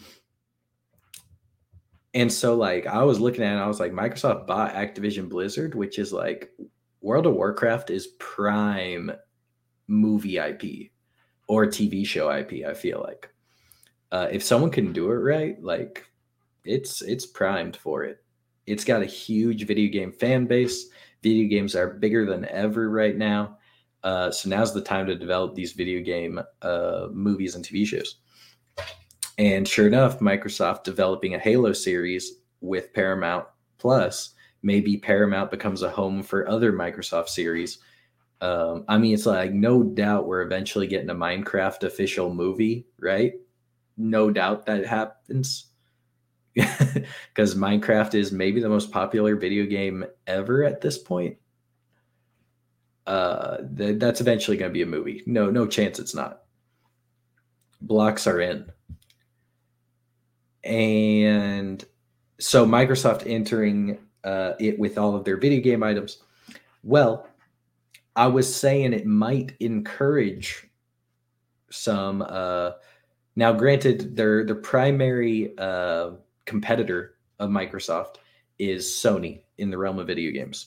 [2.15, 5.75] and so like I was looking at it, I was like, Microsoft bought Activision Blizzard,
[5.75, 6.51] which is like
[7.01, 9.13] World of Warcraft is prime
[9.87, 10.91] movie IP
[11.49, 12.67] or TV show IP.
[12.67, 13.31] I feel like
[14.13, 16.07] uh, if someone can do it right, like
[16.65, 18.25] it's it's primed for it.
[18.67, 20.89] It's got a huge video game fan base.
[21.23, 23.59] Video games are bigger than ever right now.
[24.03, 28.17] Uh, so now's the time to develop these video game uh, movies and TV shows.
[29.39, 33.47] And sure enough, Microsoft developing a Halo series with Paramount
[33.79, 34.35] Plus.
[34.63, 37.79] Maybe Paramount becomes a home for other Microsoft series.
[38.41, 43.35] Um, I mean, it's like no doubt we're eventually getting a Minecraft official movie, right?
[43.97, 45.66] No doubt that happens
[47.35, 51.37] because Minecraft is maybe the most popular video game ever at this point.
[53.07, 55.23] Uh, th- that's eventually going to be a movie.
[55.27, 56.43] No, no chance it's not.
[57.83, 58.73] Blocks are in,
[60.65, 61.85] and
[62.41, 66.23] so Microsoft entering uh, it with all of their video game items.
[66.83, 67.29] Well,
[68.17, 70.67] I was saying it might encourage
[71.71, 72.23] some.
[72.27, 72.73] Uh,
[73.37, 76.13] now, granted, their their primary uh,
[76.47, 78.17] competitor of Microsoft
[78.59, 80.67] is Sony in the realm of video games.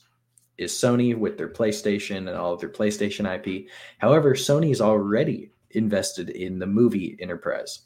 [0.58, 3.70] Is Sony with their PlayStation and all of their PlayStation IP.
[3.98, 7.82] However, Sony is already invested in the movie enterprise.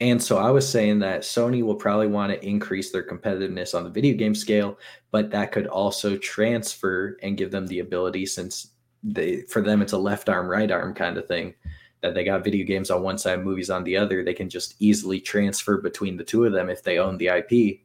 [0.00, 3.84] And so I was saying that Sony will probably want to increase their competitiveness on
[3.84, 4.78] the video game scale,
[5.10, 9.92] but that could also transfer and give them the ability since they for them it's
[9.92, 11.54] a left arm right arm kind of thing
[12.02, 14.24] that they got video games on one side, movies on the other.
[14.24, 17.80] They can just easily transfer between the two of them if they own the IP.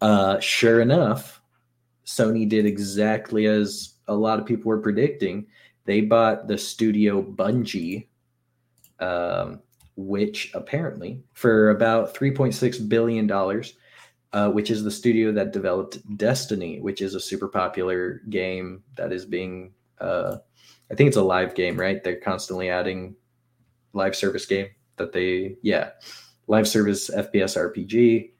[0.00, 1.40] Uh, sure enough,
[2.06, 5.46] Sony did exactly as a lot of people were predicting.
[5.84, 8.06] They bought the studio Bungie,
[9.00, 9.60] um,
[9.96, 13.26] which apparently for about $3.6 billion
[14.32, 19.12] uh, which is the studio that developed Destiny, which is a super popular game that
[19.12, 20.38] is being, uh,
[20.90, 22.02] I think it's a live game, right?
[22.02, 23.16] They're constantly adding
[23.92, 25.90] live service game that they, yeah,
[26.48, 28.30] live service FPS RPG,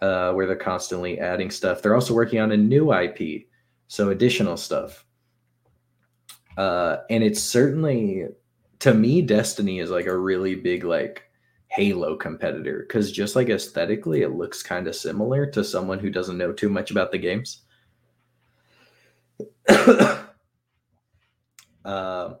[0.00, 1.82] uh, where they're constantly adding stuff.
[1.82, 3.46] They're also working on a new IP,
[3.88, 5.04] so additional stuff.
[6.56, 8.26] Uh, and it's certainly,
[8.80, 11.24] to me, Destiny is like a really big like
[11.68, 16.38] Halo competitor because just like aesthetically, it looks kind of similar to someone who doesn't
[16.38, 17.62] know too much about the games.
[21.84, 22.34] uh,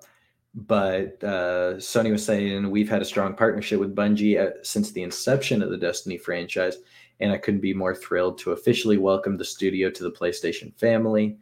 [0.54, 5.02] but uh, Sony was saying we've had a strong partnership with Bungie uh, since the
[5.02, 6.78] inception of the Destiny franchise,
[7.20, 11.38] and I couldn't be more thrilled to officially welcome the studio to the PlayStation family.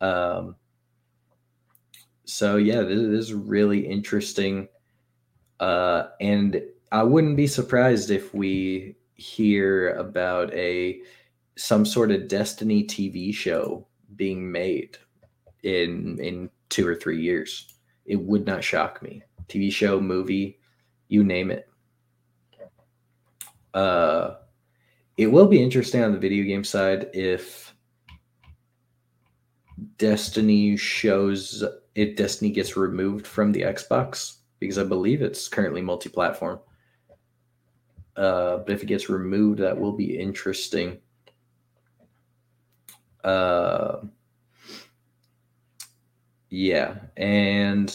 [0.00, 0.54] Um,
[2.24, 4.68] so yeah, this is really interesting,
[5.58, 11.00] uh, and I wouldn't be surprised if we hear about a
[11.56, 14.96] some sort of Destiny TV show being made
[15.64, 17.72] in in two or three years.
[18.04, 19.22] It would not shock me.
[19.48, 20.58] TV show, movie,
[21.06, 21.68] you name it.
[23.72, 24.34] Uh,
[25.16, 27.72] it will be interesting on the video game side if
[29.98, 31.62] Destiny shows
[31.94, 36.58] if Destiny gets removed from the Xbox because I believe it's currently multi-platform.
[38.16, 40.98] Uh, but if it gets removed, that will be interesting.
[43.22, 43.98] Uh,
[46.54, 47.92] yeah, and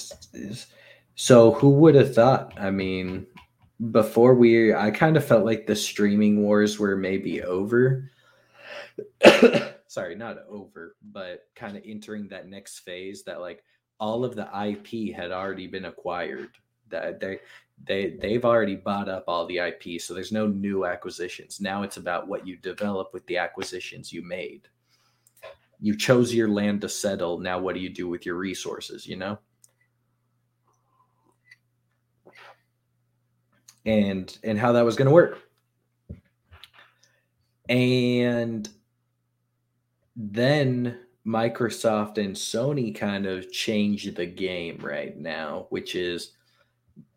[1.16, 2.60] so who would have thought?
[2.60, 3.26] I mean,
[3.92, 8.12] before we, I kind of felt like the streaming wars were maybe over.
[9.88, 13.64] Sorry, not over, but kind of entering that next phase that like
[13.98, 16.50] all of the IP had already been acquired.
[16.90, 17.40] That they
[17.88, 21.62] they they've already bought up all the IP, so there's no new acquisitions.
[21.62, 24.68] Now it's about what you develop with the acquisitions you made.
[25.82, 27.40] You chose your land to settle.
[27.40, 29.40] Now what do you do with your resources, you know?
[33.86, 35.40] And and how that was going to work.
[37.70, 38.68] And
[40.16, 46.34] then Microsoft and Sony kind of changed the game right now, which is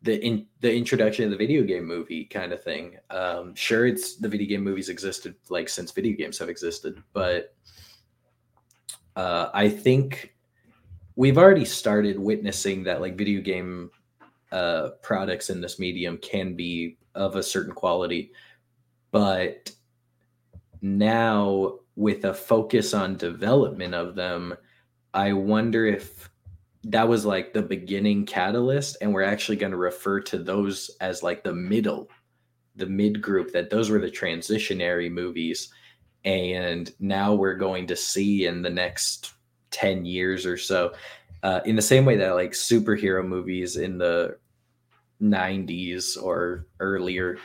[0.03, 2.96] the in the introduction of the video game movie kind of thing.
[3.11, 7.55] Um, sure, it's the video game movies existed like since video games have existed, but
[9.16, 10.35] uh, I think
[11.16, 13.90] we've already started witnessing that like video game
[14.51, 18.33] uh, products in this medium can be of a certain quality,
[19.11, 19.70] but
[20.81, 24.55] now with a focus on development of them,
[25.14, 26.31] I wonder if
[26.85, 31.22] that was like the beginning catalyst and we're actually going to refer to those as
[31.22, 32.09] like the middle
[32.77, 35.68] the mid group that those were the transitionary movies
[36.24, 39.32] and now we're going to see in the next
[39.70, 40.92] 10 years or so
[41.42, 44.37] uh, in the same way that like superhero movies in the
[45.20, 47.38] 90s or earlier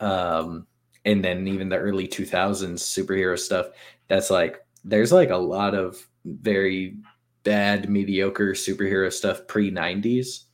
[0.00, 0.66] um,
[1.04, 3.68] and then even the early 2000s superhero stuff
[4.08, 6.96] that's like there's like a lot of very
[7.44, 10.44] bad, mediocre superhero stuff pre 90s.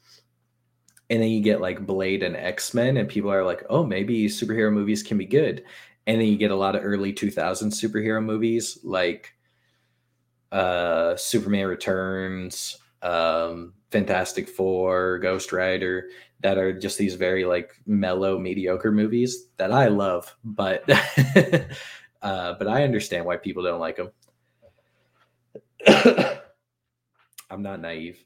[1.08, 4.26] And then you get like Blade and X Men, and people are like, oh, maybe
[4.26, 5.64] superhero movies can be good.
[6.10, 9.32] And then you get a lot of early 2000s superhero movies like
[10.50, 16.08] uh, Superman Returns, um, Fantastic Four, Ghost Rider,
[16.40, 20.82] that are just these very like mellow, mediocre movies that I love, but
[22.22, 24.10] uh, but I understand why people don't like them.
[27.48, 28.24] I'm not naive.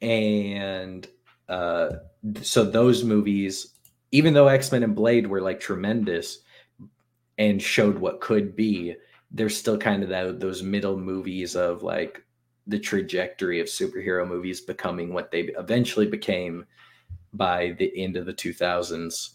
[0.00, 1.04] And
[1.48, 1.88] uh,
[2.42, 3.74] so those movies,
[4.12, 6.38] even though X Men and Blade were like tremendous
[7.38, 8.94] and showed what could be,
[9.30, 12.24] there's still kind of that those middle movies of like
[12.66, 16.64] the trajectory of superhero movies becoming what they eventually became
[17.32, 19.30] by the end of the 2000s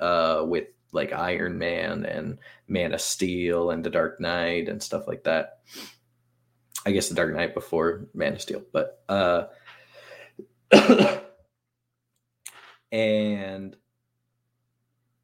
[0.00, 5.08] uh, with like Iron Man and Man of Steel and The Dark Knight and stuff
[5.08, 5.60] like that.
[6.84, 9.44] I guess the Dark Knight before Man of Steel, but uh,
[12.92, 13.76] and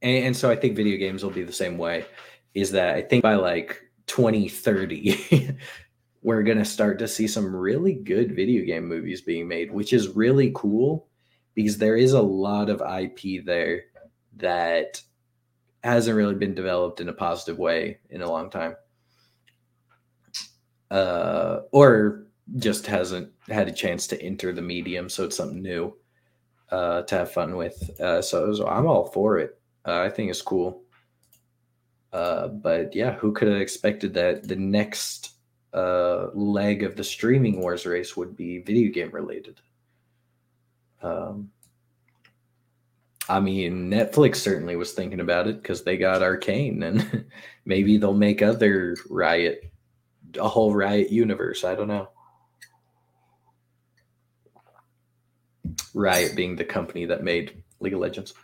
[0.03, 2.07] and so I think video games will be the same way.
[2.55, 5.57] Is that I think by like 2030,
[6.23, 10.09] we're gonna start to see some really good video game movies being made, which is
[10.09, 11.09] really cool
[11.55, 13.83] because there is a lot of IP there
[14.37, 15.03] that
[15.83, 18.75] hasn't really been developed in a positive way in a long time
[20.91, 22.27] uh, or
[22.57, 25.95] just hasn't had a chance to enter the medium, so it's something new
[26.71, 27.91] uh, to have fun with.
[28.01, 29.58] Uh, so I'm all for it.
[29.89, 30.83] Uh, I think it's cool.
[32.13, 35.33] Uh, but yeah, who could have expected that the next
[35.73, 39.61] uh, leg of the streaming wars race would be video game related?
[41.03, 41.51] Um,
[43.31, 47.25] I mean, Netflix certainly was thinking about it because they got Arcane, and
[47.65, 49.73] maybe they'll make other Riot,
[50.39, 51.65] a whole Riot universe.
[51.65, 52.11] I don't know.
[55.95, 58.35] Riot being the company that made League of Legends.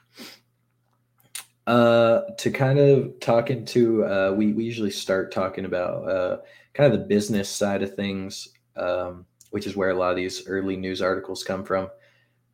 [1.67, 6.37] Uh, to kind of talk into, uh, we, we usually start talking about uh,
[6.75, 10.47] kind of the business side of things, um, which is where a lot of these
[10.47, 11.89] early news articles come from.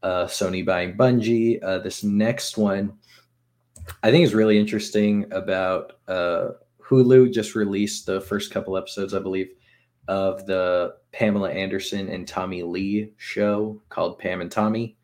[0.02, 1.62] Uh, Sony buying Bungie.
[1.62, 2.92] Uh, this next one,
[4.02, 6.50] I think, is really interesting about uh,
[6.80, 9.50] Hulu just released the first couple episodes, I believe,
[10.06, 14.96] of the Pamela Anderson and Tommy Lee show called Pam and Tommy.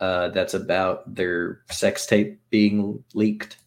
[0.00, 3.58] Uh, that's about their sex tape being leaked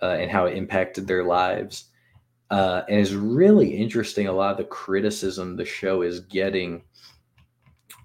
[0.00, 1.84] uh, and how it impacted their lives.
[2.50, 6.82] Uh, and it's really interesting a lot of the criticism the show is getting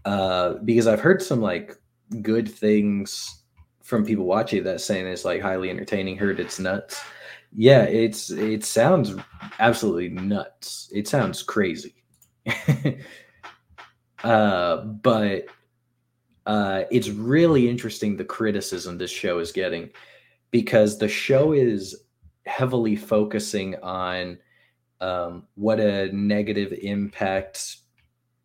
[0.06, 1.76] uh, because I've heard some like
[2.22, 3.44] good things
[3.84, 6.18] from people watching that saying it's like highly entertaining.
[6.18, 7.02] Heard it's nuts.
[7.56, 9.16] Yeah, it's it sounds
[9.60, 10.90] absolutely nuts.
[10.94, 11.96] It sounds crazy.
[14.24, 15.46] uh, but
[16.46, 19.90] uh, it's really interesting the criticism this show is getting
[20.52, 22.04] because the show is
[22.46, 24.38] heavily focusing on
[25.02, 27.78] um, what a negative impact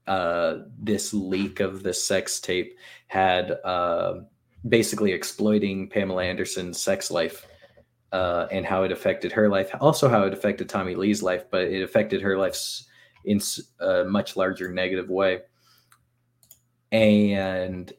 [0.06, 2.76] uh, this leak of the sex tape
[3.06, 4.20] had, uh,
[4.68, 7.46] basically exploiting Pamela Anderson's sex life
[8.12, 9.70] uh, and how it affected her life.
[9.80, 12.56] Also, how it affected Tommy Lee's life, but it affected her life
[13.24, 13.40] in
[13.80, 15.42] a much larger negative way
[16.92, 17.92] and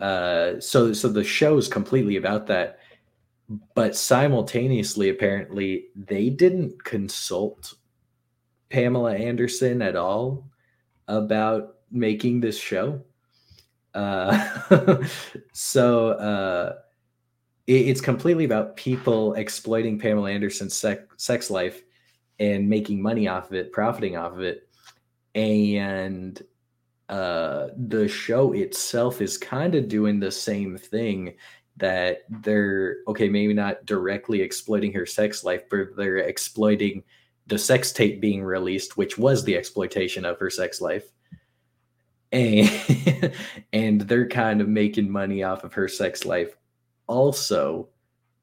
[0.00, 2.78] uh, so so the show is completely about that.
[3.74, 7.74] But simultaneously apparently they didn't consult
[8.70, 10.48] pamela anderson at all
[11.06, 13.02] about making this show.
[13.94, 15.06] Uh,
[15.52, 16.74] so uh,
[17.66, 21.82] it, it's completely about people exploiting pamela anderson's sex, sex life
[22.38, 24.68] and making money off of it profiting off of it.
[25.34, 26.42] And
[27.08, 31.34] uh, the show itself is kind of doing the same thing
[31.76, 37.02] that they're okay maybe not directly exploiting her sex life but they're exploiting
[37.46, 41.04] the sex tape being released which was the exploitation of her sex life.
[42.32, 43.32] And
[43.72, 46.56] and they're kind of making money off of her sex life
[47.06, 47.88] also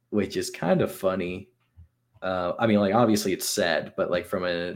[0.09, 1.49] which is kind of funny.
[2.21, 4.75] Uh, i mean like obviously it's sad but like from a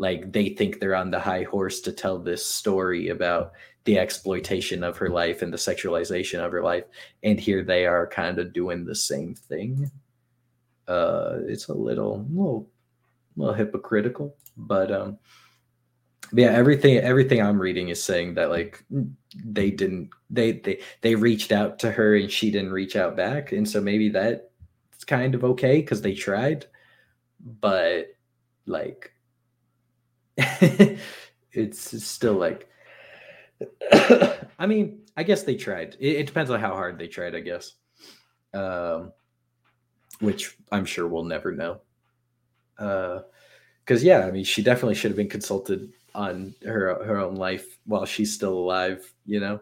[0.00, 3.52] like they think they're on the high horse to tell this story about
[3.84, 6.84] the exploitation of her life and the sexualization of her life.
[7.22, 9.90] And here they are kind of doing the same thing.
[10.88, 12.68] Uh it's a little little
[13.36, 15.16] little hypocritical but um
[16.32, 18.84] yeah everything everything i'm reading is saying that like
[19.34, 23.52] they didn't they they they reached out to her and she didn't reach out back.
[23.52, 26.66] And so maybe that's kind of okay because they tried
[27.60, 28.08] but
[28.66, 29.12] like
[31.52, 32.70] it's still like
[34.58, 35.96] I mean, I guess they tried.
[36.00, 37.74] It, it, depends on how hard they tried, I guess.
[38.54, 39.12] Um,
[40.20, 41.80] which I'm sure we'll never know.
[42.78, 43.20] Uh,
[43.84, 47.78] because yeah, I mean, she definitely should have been consulted on her her own life
[47.86, 49.12] while she's still alive.
[49.26, 49.60] You know,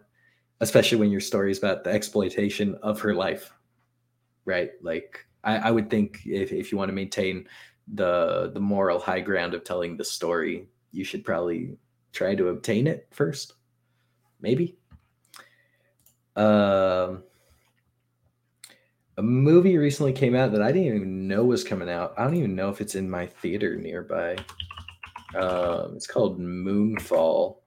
[0.59, 3.51] especially when your story is about the exploitation of her life,
[4.45, 4.71] right?
[4.81, 7.47] Like, I, I would think if if you want to maintain
[7.93, 11.77] the the moral high ground of telling the story, you should probably
[12.11, 13.53] try to obtain it first.
[14.41, 14.77] Maybe.
[16.35, 17.23] Um,
[19.17, 22.13] a movie recently came out that I didn't even know was coming out.
[22.17, 24.37] I don't even know if it's in my theater nearby.
[25.35, 27.57] Um, it's called Moonfall.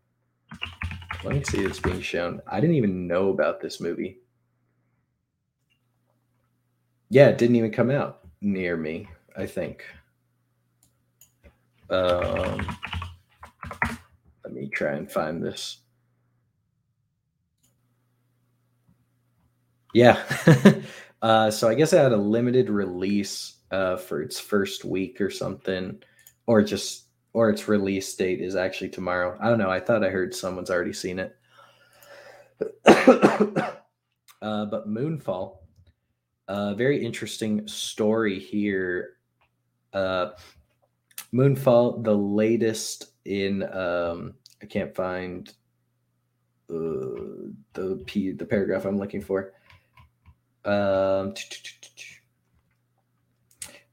[1.24, 2.40] Let me see if it's being shown.
[2.50, 4.18] I didn't even know about this movie.
[7.10, 9.06] Yeah, it didn't even come out near me,
[9.36, 9.84] I think.
[11.92, 12.78] Um,
[14.44, 15.78] let me try and find this.
[19.92, 20.22] Yeah.
[21.22, 25.30] uh, so I guess I had a limited release uh, for its first week or
[25.30, 26.02] something,
[26.46, 29.38] or just or its release date is actually tomorrow.
[29.40, 29.70] I don't know.
[29.70, 31.36] I thought I heard someone's already seen it.
[32.86, 35.58] uh, but Moonfall,
[36.48, 39.16] a uh, very interesting story here.
[41.34, 45.48] Moonfall, the latest in um, I can't find
[46.70, 49.52] uh, the p the paragraph I'm looking for.
[50.64, 51.34] Um,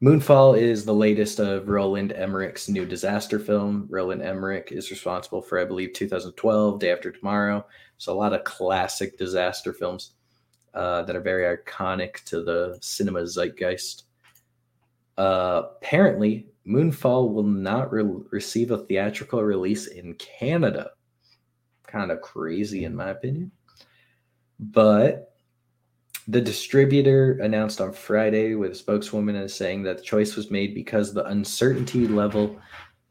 [0.02, 3.86] Moonfall is the latest of Roland Emmerich's new disaster film.
[3.90, 7.66] Roland Emmerich is responsible for, I believe, 2012, Day After Tomorrow.
[7.98, 10.12] So a lot of classic disaster films
[10.74, 14.04] uh, that are very iconic to the cinema zeitgeist.
[15.20, 20.92] Uh, apparently, Moonfall will not re- receive a theatrical release in Canada.
[21.86, 23.52] Kind of crazy, in my opinion.
[24.62, 25.34] But
[26.30, 30.74] the distributor announced on Friday with a spokeswoman as saying that the choice was made
[30.74, 32.58] because the uncertainty level,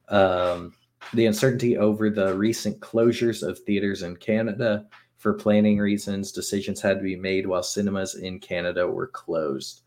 [0.08, 0.72] um,
[1.12, 4.86] the uncertainty over the recent closures of theaters in Canada
[5.18, 9.82] for planning reasons, decisions had to be made while cinemas in Canada were closed.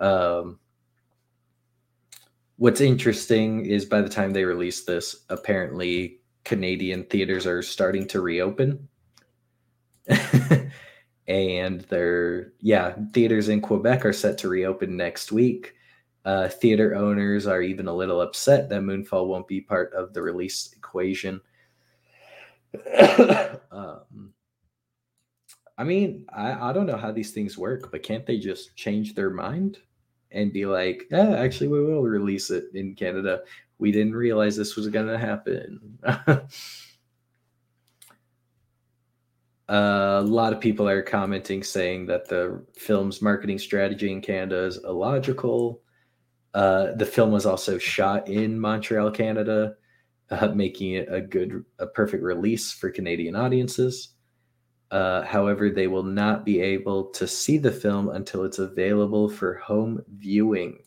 [0.00, 0.58] Um,
[2.60, 8.20] what's interesting is by the time they release this, apparently Canadian theaters are starting to
[8.20, 8.86] reopen.
[11.26, 15.74] and they're yeah theaters in quebec are set to reopen next week.
[16.26, 20.22] Uh, theater owners are even a little upset that moonfall won't be part of the
[20.22, 21.40] release equation.
[23.72, 24.34] Um,
[25.78, 29.14] i mean I, I don't know how these things work but can't they just change
[29.14, 29.78] their mind
[30.32, 33.40] and be like yeah actually we will release it in canada
[33.78, 35.98] we didn't realize this was going to happen
[39.70, 44.64] Uh, a lot of people are commenting saying that the film's marketing strategy in Canada
[44.64, 45.80] is illogical.
[46.54, 49.76] Uh, the film was also shot in Montreal, Canada,
[50.30, 54.14] uh, making it a good, a perfect release for Canadian audiences.
[54.90, 59.54] Uh, however, they will not be able to see the film until it's available for
[59.54, 60.78] home viewing,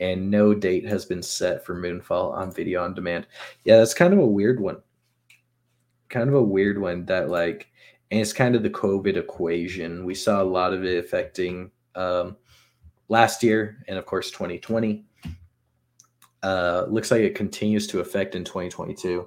[0.00, 3.26] and no date has been set for Moonfall on video on demand.
[3.64, 4.76] Yeah, that's kind of a weird one.
[6.08, 7.68] Kind of a weird one that like
[8.10, 10.04] and it's kind of the COVID equation.
[10.04, 12.36] We saw a lot of it affecting um,
[13.08, 15.04] last year and, of course, 2020.
[16.42, 19.26] Uh, looks like it continues to affect in 2022.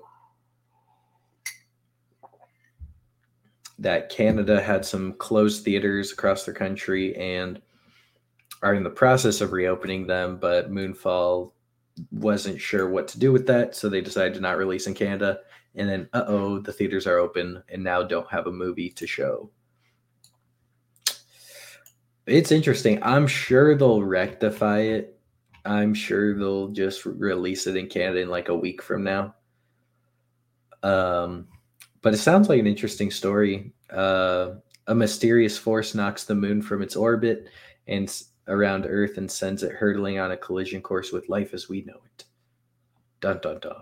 [3.82, 7.62] That Canada had some closed theaters across the country and
[8.64, 11.52] are in the process of reopening them, but Moonfall
[12.12, 15.40] wasn't sure what to do with that, so they decided to not release in Canada
[15.76, 19.08] and then uh oh, the theaters are open and now don't have a movie to
[19.08, 19.50] show.
[22.28, 23.02] It's interesting.
[23.02, 25.20] I'm sure they'll rectify it.
[25.66, 29.36] I'm sure they'll just release it in Canada in like a week from now.
[30.84, 31.48] Um,
[32.02, 33.74] but it sounds like an interesting story.
[33.90, 34.56] Uh,
[34.88, 37.48] a mysterious force knocks the moon from its orbit
[37.88, 41.84] and around Earth and sends it hurtling on a collision course with life as we
[41.84, 42.26] know it.
[43.20, 43.76] Dun dun dun.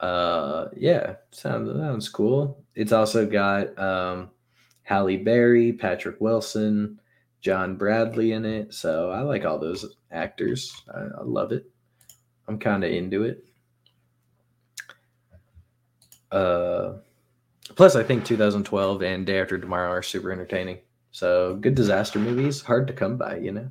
[0.00, 2.62] Uh yeah sounds sounds cool.
[2.74, 4.30] It's also got um
[4.82, 7.00] halle berry patrick wilson
[7.40, 8.74] john bradley in it.
[8.74, 10.74] So i like all those actors.
[10.94, 11.70] I, I love it.
[12.48, 13.44] I'm kind of into it
[16.32, 16.94] uh
[17.74, 20.78] plus i think 2012 and day after tomorrow are super entertaining
[21.12, 23.70] so good disaster movies hard to come by you know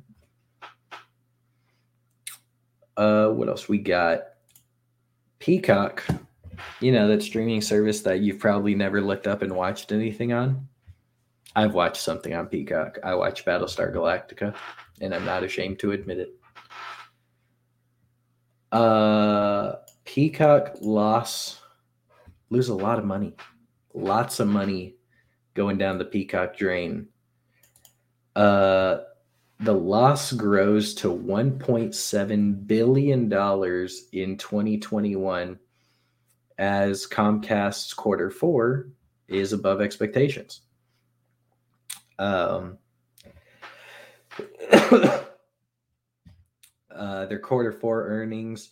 [2.96, 4.22] uh what else we got
[5.38, 6.04] Peacock,
[6.80, 10.66] you know, that streaming service that you've probably never looked up and watched anything on.
[11.54, 12.98] I've watched something on Peacock.
[13.04, 14.54] I watched Battlestar Galactica,
[15.00, 16.34] and I'm not ashamed to admit it.
[18.72, 21.60] Uh, Peacock loss,
[22.50, 23.34] lose a lot of money,
[23.94, 24.96] lots of money
[25.54, 27.08] going down the Peacock drain.
[28.34, 28.98] Uh,
[29.60, 35.58] the loss grows to 1.7 billion dollars in 2021
[36.58, 38.88] as Comcast's quarter 4
[39.28, 40.62] is above expectations.
[42.18, 42.78] Um,
[44.70, 45.20] uh,
[47.26, 48.70] their quarter 4 earnings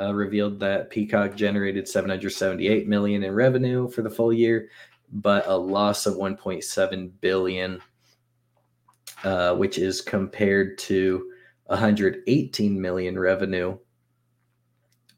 [0.00, 4.68] uh, revealed that Peacock generated 778 million in revenue for the full year,
[5.12, 7.80] but a loss of 1.7 billion
[9.24, 11.30] uh, which is compared to
[11.66, 13.76] 118 million revenue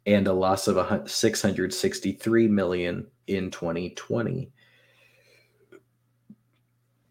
[0.07, 4.51] and a loss of 663 million in 2020.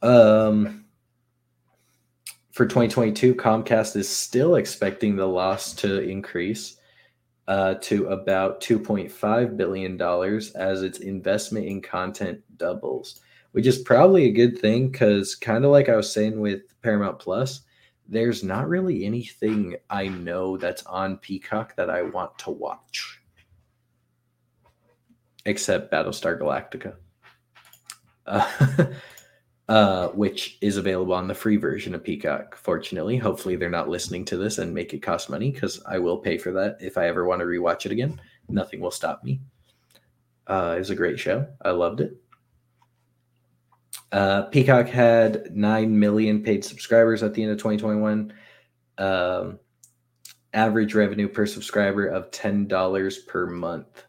[0.02, 0.86] Um,
[2.52, 6.78] for 2022, Comcast is still expecting the loss to increase
[7.48, 13.22] uh, to about 2.5 billion dollars as its investment in content doubles
[13.58, 17.18] which is probably a good thing because kind of like I was saying with Paramount
[17.18, 17.62] Plus,
[18.08, 23.20] there's not really anything I know that's on Peacock that I want to watch
[25.46, 26.96] except Battlestar Galactica.
[28.30, 28.86] Uh,
[29.70, 32.56] uh, which is available on the free version of Peacock.
[32.56, 36.18] Fortunately, hopefully they're not listening to this and make it cost money because I will
[36.18, 38.20] pay for that if I ever want to rewatch it again.
[38.48, 39.42] Nothing will stop me.
[40.48, 41.46] Uh, it was a great show.
[41.62, 42.16] I loved it.
[44.12, 48.34] Uh, Peacock had 9 million paid subscribers at the end of 2021.
[48.98, 49.60] Um,
[50.54, 54.06] average revenue per subscriber of $10 per month,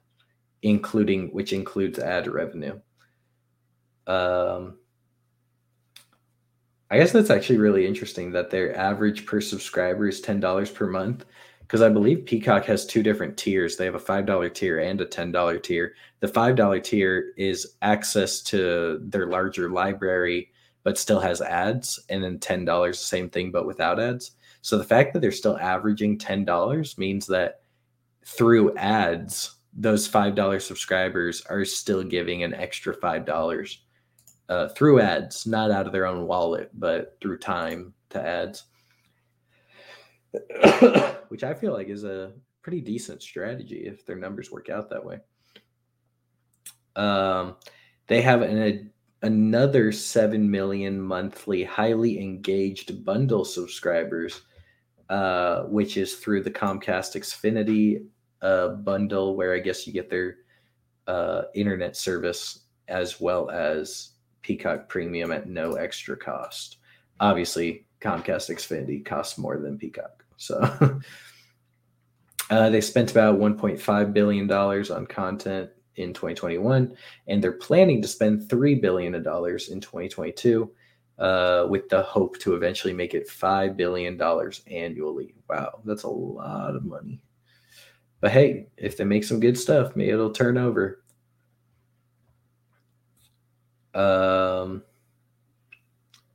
[0.63, 2.79] including which includes ad revenue.
[4.07, 4.79] Um,
[6.91, 11.27] I guess that's actually really interesting that their average per subscriber is $10 per month
[11.61, 13.77] because I believe Peacock has two different tiers.
[13.77, 15.95] They have a $5 tier and a $10 tier.
[16.21, 20.51] The $5 tier is access to their larger library,
[20.83, 22.01] but still has ads.
[22.09, 24.31] And then $10, same thing, but without ads.
[24.63, 27.61] So the fact that they're still averaging $10 means that
[28.25, 33.77] through ads, those $5 subscribers are still giving an extra $5
[34.49, 38.65] uh, through ads, not out of their own wallet, but through time to ads,
[41.29, 42.33] which I feel like is a
[42.63, 45.19] pretty decent strategy if their numbers work out that way.
[46.97, 47.57] Um,
[48.07, 54.43] they have an, a, another 7 million monthly highly engaged bundle subscribers,
[55.11, 58.05] uh, which is through the Comcast Xfinity
[58.43, 60.37] uh, bundle, where I guess you get their
[61.07, 64.13] uh, internet service as well as
[64.43, 66.79] Peacock Premium at no extra cost.
[67.21, 70.25] Obviously, Comcast Xfinity costs more than Peacock.
[70.37, 70.61] So
[72.51, 78.43] uh, they spent about $1.5 billion on content in 2021, and they're planning to spend
[78.43, 80.71] $3 billion in 2022
[81.19, 84.21] uh, with the hope to eventually make it $5 billion
[84.71, 85.35] annually.
[85.49, 87.21] Wow, that's a lot of money.
[88.21, 91.03] But hey, if they make some good stuff, maybe it'll turn over.
[93.95, 94.83] Um,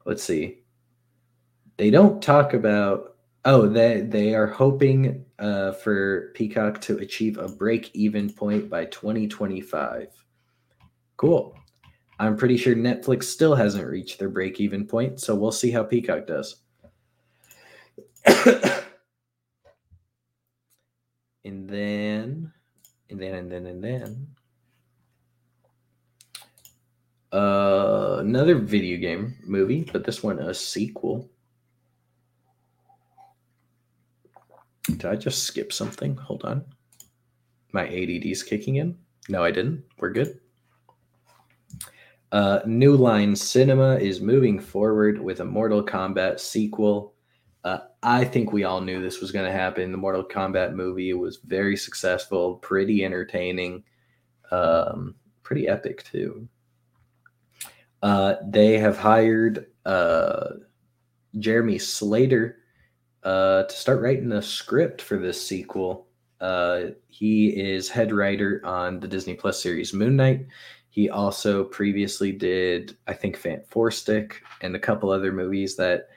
[0.05, 0.59] let's see.
[1.77, 3.15] They don't talk about.
[3.45, 8.85] Oh, they they are hoping uh, for Peacock to achieve a break even point by
[8.85, 10.07] 2025.
[11.17, 11.57] Cool.
[12.19, 15.83] I'm pretty sure Netflix still hasn't reached their break even point, so we'll see how
[15.83, 16.57] Peacock does.
[18.25, 18.83] and
[21.43, 22.51] then,
[23.09, 24.27] and then, and then, and then,
[27.33, 31.29] uh, another video game movie, but this one a sequel.
[34.83, 36.15] Did I just skip something?
[36.17, 36.63] Hold on.
[37.71, 38.97] My ADD is kicking in.
[39.29, 39.83] No, I didn't.
[39.97, 40.39] We're good.
[42.31, 47.13] Uh, New Line Cinema is moving forward with a Mortal Kombat sequel.
[47.63, 49.91] Uh, I think we all knew this was going to happen.
[49.91, 53.83] The Mortal Kombat movie was very successful, pretty entertaining,
[54.51, 56.47] um, pretty epic too.
[58.03, 60.49] Uh, they have hired uh,
[61.39, 62.57] Jeremy Slater
[63.23, 66.07] uh, to start writing a script for this sequel.
[66.41, 70.45] Uh, he is head writer on the Disney Plus series Moon Knight.
[70.89, 76.09] He also previously did, I think, Fant Four Stick and a couple other movies that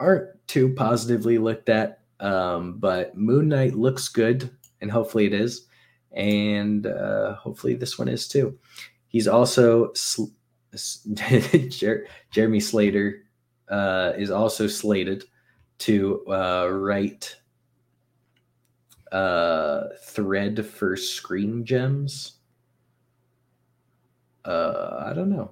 [0.00, 2.00] aren't too positively looked at.
[2.18, 4.50] Um, but Moon Knight looks good,
[4.80, 5.68] and hopefully it is.
[6.10, 8.58] And uh, hopefully this one is too.
[9.06, 10.32] He's also sl-
[11.68, 13.24] Jer- Jeremy Slater
[13.68, 15.24] uh, is also slated
[15.78, 17.36] to uh, write
[19.12, 22.34] uh, thread for Screen Gems.
[24.44, 25.50] Uh, I don't know.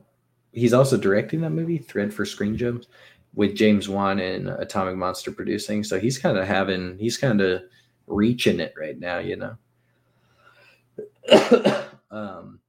[0.53, 2.89] He's also directing that movie, Thread for Screen Gems,
[3.35, 5.85] with James Wan and Atomic Monster producing.
[5.85, 7.63] So he's kind of having, he's kind of
[8.07, 9.57] reaching it right now, you know.
[12.11, 12.61] um,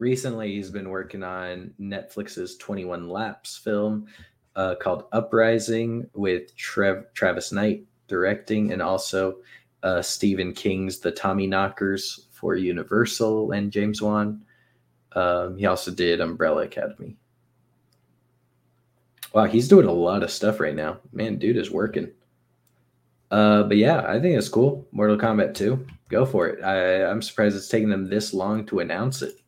[0.00, 4.06] recently he's been working on Netflix's 21 Laps film
[4.56, 9.36] uh, called Uprising with Trev- Travis Knight directing and also
[9.82, 14.42] uh, Stephen King's The Tommyknockers for Universal and James Wan.
[15.12, 17.16] Um, he also did Umbrella Academy.
[19.34, 20.98] Wow, he's doing a lot of stuff right now.
[21.12, 22.10] Man, dude is working.
[23.30, 24.88] Uh, but yeah, I think it's cool.
[24.90, 25.86] Mortal Kombat 2.
[26.08, 26.64] Go for it.
[26.64, 29.39] I, I'm surprised it's taking them this long to announce it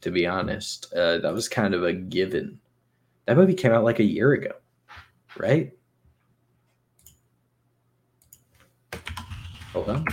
[0.00, 0.92] to be honest.
[0.92, 2.58] Uh, that was kind of a given.
[3.26, 4.52] That movie came out like a year ago,
[5.36, 5.72] right?
[9.72, 10.04] Hold on.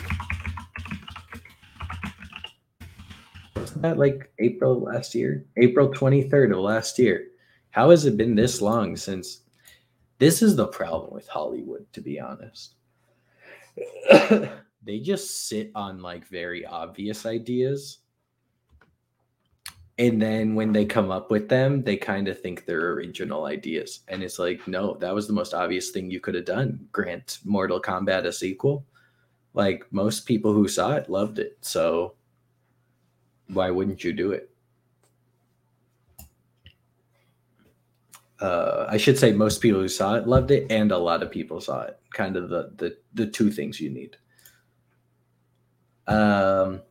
[3.55, 5.45] Wasn't that like April last year?
[5.57, 7.27] April 23rd of last year.
[7.71, 9.41] How has it been this long since?
[10.19, 12.75] This is the problem with Hollywood, to be honest.
[14.83, 17.99] they just sit on like very obvious ideas
[19.99, 24.01] and then when they come up with them they kind of think they're original ideas.
[24.07, 26.87] And it's like no that was the most obvious thing you could have done.
[26.91, 28.85] Grant mortal kombat a sequel.
[29.53, 31.57] Like most people who saw it loved it.
[31.61, 32.15] So
[33.49, 34.49] why wouldn't you do it?
[38.41, 41.29] Uh, i should say most people who saw it loved it and a lot of
[41.31, 41.99] people saw it.
[42.13, 44.17] Kind of the the, the two things you need.
[46.07, 46.81] Um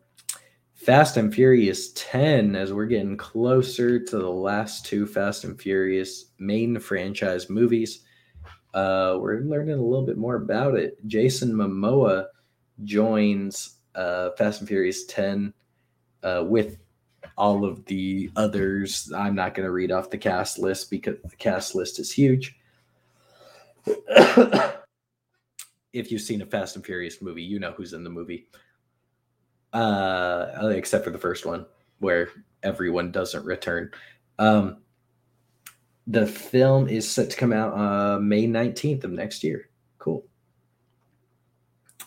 [0.85, 6.33] Fast and Furious 10, as we're getting closer to the last two Fast and Furious
[6.41, 8.01] main franchise movies,
[8.75, 10.99] uh, we're learning a little bit more about it.
[11.07, 12.27] Jason Momoa
[12.83, 15.55] joins uh, Fast and Furious 10
[16.25, 16.79] uh, with
[17.39, 19.13] all of the others.
[19.17, 22.57] I'm not going to read off the cast list because the cast list is huge.
[23.87, 24.75] if
[26.11, 28.49] you've seen a Fast and Furious movie, you know who's in the movie
[29.73, 31.67] uh, except for the first one
[31.99, 32.29] where
[32.63, 33.91] everyone doesn't return.
[34.39, 34.79] Um,
[36.07, 39.69] the film is set to come out uh, May 19th of next year.
[39.99, 40.25] Cool.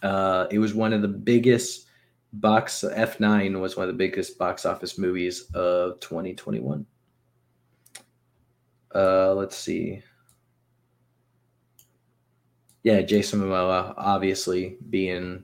[0.04, 1.86] Uh, it was one of the biggest
[2.34, 6.86] box F9 was one of the biggest box office movies of 2021.
[8.94, 10.02] Uh, let's see.
[12.84, 15.44] Yeah, Jason Momoa obviously being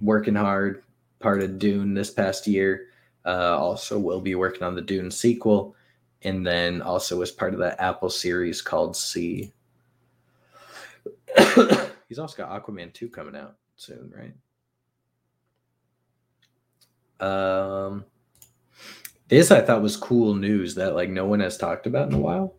[0.00, 0.83] working hard,
[1.24, 2.88] part of Dune this past year.
[3.24, 5.74] Uh, also, will be working on the Dune sequel,
[6.20, 9.50] and then also was part of that Apple series called See.
[12.08, 14.34] He's also got Aquaman 2 coming out soon, right?
[17.26, 18.04] Um,
[19.28, 22.20] this I thought was cool news that like no one has talked about in a
[22.20, 22.56] while.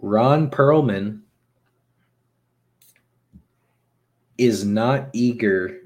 [0.00, 1.20] Ron Perlman
[4.44, 5.80] is not eager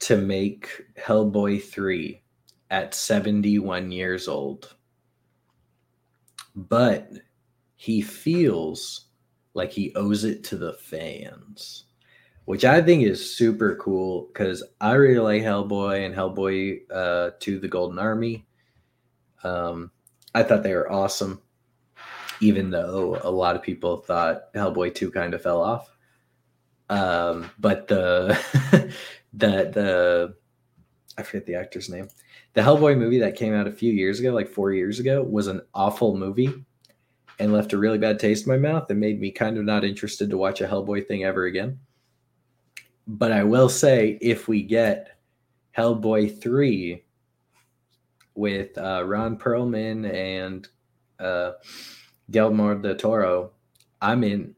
[0.00, 2.22] to make Hellboy 3
[2.70, 4.74] at 71 years old.
[6.56, 7.12] But
[7.76, 9.06] he feels
[9.54, 11.84] like he owes it to the fans,
[12.44, 17.58] which I think is super cool because I really like Hellboy and Hellboy uh, to
[17.58, 18.46] the Golden Army.
[19.42, 19.90] Um,
[20.34, 21.40] I thought they were awesome,
[22.40, 25.90] even though a lot of people thought Hellboy 2 kind of fell off.
[26.90, 28.38] Um, but the
[29.32, 30.34] the the
[31.16, 32.08] I forget the actor's name.
[32.52, 35.46] The Hellboy movie that came out a few years ago, like four years ago, was
[35.46, 36.52] an awful movie
[37.38, 39.84] and left a really bad taste in my mouth and made me kind of not
[39.84, 41.78] interested to watch a Hellboy thing ever again.
[43.06, 45.16] But I will say, if we get
[45.76, 47.02] Hellboy 3
[48.34, 50.68] with uh, Ron Perlman and
[51.18, 51.52] uh,
[52.30, 53.52] Guillermo Toro,
[54.02, 54.54] I'm in.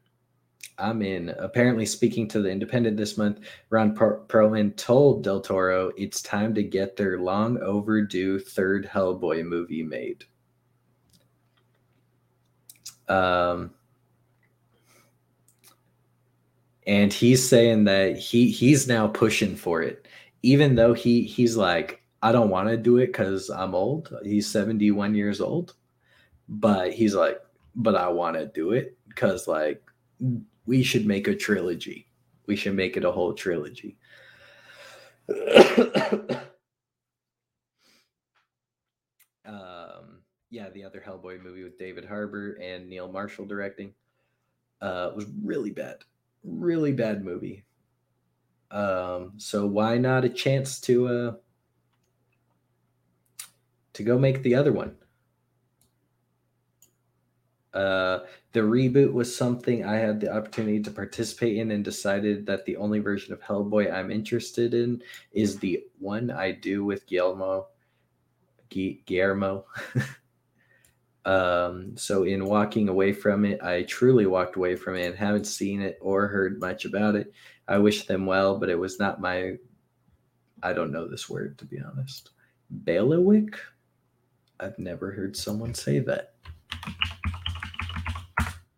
[0.83, 1.31] I'm in.
[1.39, 6.55] Apparently, speaking to the Independent this month, Ron per- Perlman told Del Toro it's time
[6.55, 10.25] to get their long overdue third Hellboy movie made.
[13.09, 13.73] Um,
[16.87, 20.09] and he's saying that he he's now pushing for it,
[20.43, 24.13] even though he he's like, I don't want to do it because I'm old.
[24.25, 25.75] He's 71 years old,
[26.49, 27.39] but he's like,
[27.75, 29.83] but I want to do it because like
[30.67, 32.09] we should make a trilogy.
[32.47, 33.97] We should make it a whole trilogy.
[39.45, 43.95] um, yeah, the other Hellboy movie with David Harbour and Neil Marshall directing
[44.81, 45.99] uh, was really bad,
[46.45, 47.65] really bad movie.
[48.71, 51.33] Um, so why not a chance to uh,
[53.93, 54.97] to go make the other one?
[57.75, 58.21] Uh,
[58.53, 62.77] the reboot was something I had the opportunity to participate in and decided that the
[62.77, 65.03] only version of Hellboy I'm interested in
[65.33, 67.69] is the one I do with Guillermo.
[68.69, 69.67] Guillermo.
[71.25, 75.47] um, so, in walking away from it, I truly walked away from it and haven't
[75.47, 77.33] seen it or heard much about it.
[77.69, 79.57] I wish them well, but it was not my.
[80.63, 82.31] I don't know this word to be honest.
[82.85, 83.59] Bailiwick?
[84.61, 86.35] I've never heard someone say that.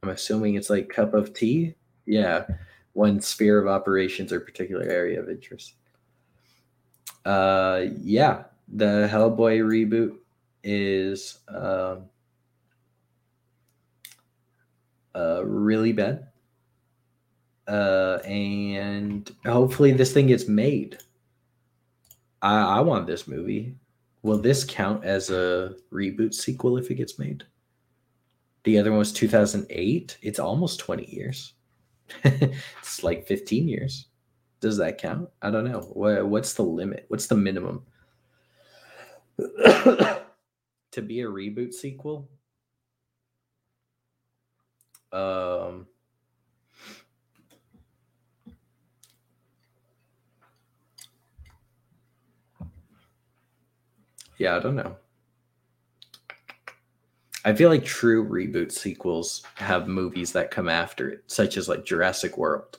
[0.04, 1.74] I'm assuming it's like cup of tea.
[2.04, 2.44] Yeah,
[2.92, 5.76] one sphere of operations or particular area of interest.
[7.24, 10.16] Uh, yeah, the Hellboy reboot
[10.62, 12.04] is um,
[15.14, 16.26] uh, really bad.
[17.66, 20.98] Uh, and hopefully this thing gets made.
[22.42, 23.74] I, I want this movie.
[24.22, 27.44] Will this count as a reboot sequel if it gets made?
[28.64, 30.18] The other one was 2008.
[30.22, 31.52] It's almost 20 years.
[32.24, 34.06] it's like 15 years.
[34.60, 35.28] does that count?
[35.42, 35.80] I don't know.
[35.92, 37.04] What, what's the limit?
[37.08, 37.84] What's the minimum?
[39.38, 42.28] to be a reboot sequel?
[45.12, 45.86] Um
[54.38, 54.96] Yeah, I don't know.
[57.44, 61.84] I feel like true reboot sequels have movies that come after it, such as like
[61.84, 62.78] Jurassic World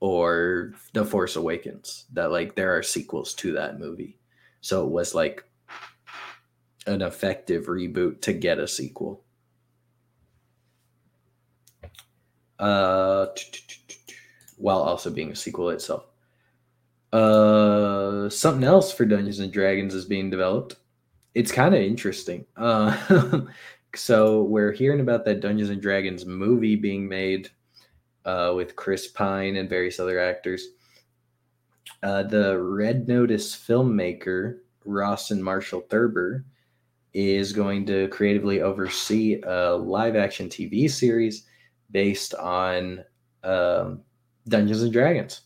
[0.00, 4.18] or The Force Awakens, that like there are sequels to that movie.
[4.60, 5.44] So it was like
[6.86, 9.22] an effective reboot to get a sequel.
[12.58, 13.26] Uh,
[14.56, 16.04] while also being a sequel itself.
[17.12, 20.76] Uh, something else for Dungeons and Dragons is being developed.
[21.34, 22.44] It's kind of interesting.
[22.56, 23.42] Uh,
[23.94, 27.50] so we're hearing about that Dungeons and Dragons movie being made
[28.24, 30.66] uh, with Chris Pine and various other actors.
[32.02, 36.44] Uh, the Red Notice filmmaker Rawson Marshall Thurber
[37.14, 41.46] is going to creatively oversee a live action TV series
[41.90, 43.04] based on
[43.44, 44.00] um,
[44.48, 45.42] Dungeons and Dragons.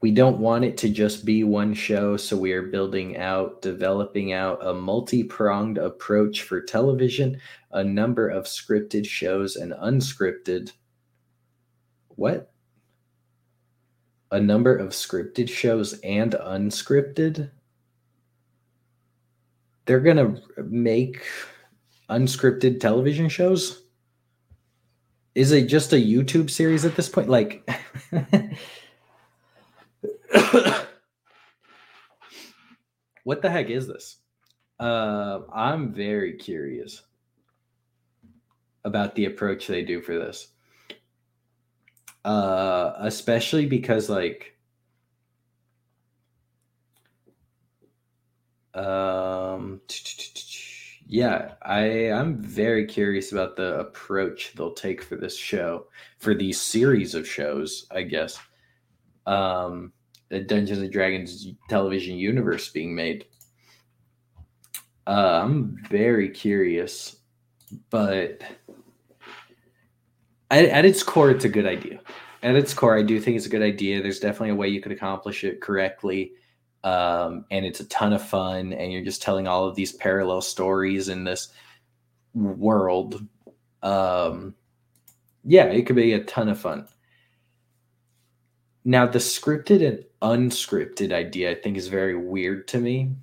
[0.00, 4.32] We don't want it to just be one show, so we are building out, developing
[4.32, 7.38] out a multi pronged approach for television,
[7.72, 10.72] a number of scripted shows and unscripted.
[12.08, 12.52] What?
[14.30, 17.50] A number of scripted shows and unscripted?
[19.84, 21.22] They're going to make
[22.10, 23.82] unscripted television shows?
[25.34, 27.28] Is it just a YouTube series at this point?
[27.28, 27.68] Like,
[33.24, 34.18] what the heck is this?
[34.78, 37.02] Uh, I'm very curious
[38.84, 40.48] about the approach they do for this.
[42.24, 44.54] Uh, especially because like
[48.74, 49.80] um
[51.06, 55.86] yeah, I I'm very curious about the approach they'll take for this show,
[56.18, 58.38] for these series of shows, I guess.
[59.26, 59.92] Um
[60.30, 63.26] the Dungeons and Dragons television universe being made.
[65.06, 67.16] Uh, I'm very curious,
[67.90, 68.42] but
[70.50, 72.00] at, at its core, it's a good idea.
[72.42, 74.02] At its core, I do think it's a good idea.
[74.02, 76.32] There's definitely a way you could accomplish it correctly.
[76.82, 80.40] Um, and it's a ton of fun, and you're just telling all of these parallel
[80.40, 81.48] stories in this
[82.32, 83.26] world.
[83.82, 84.54] Um,
[85.44, 86.88] yeah, it could be a ton of fun.
[88.90, 93.14] Now, the scripted and unscripted idea, I think, is very weird to me.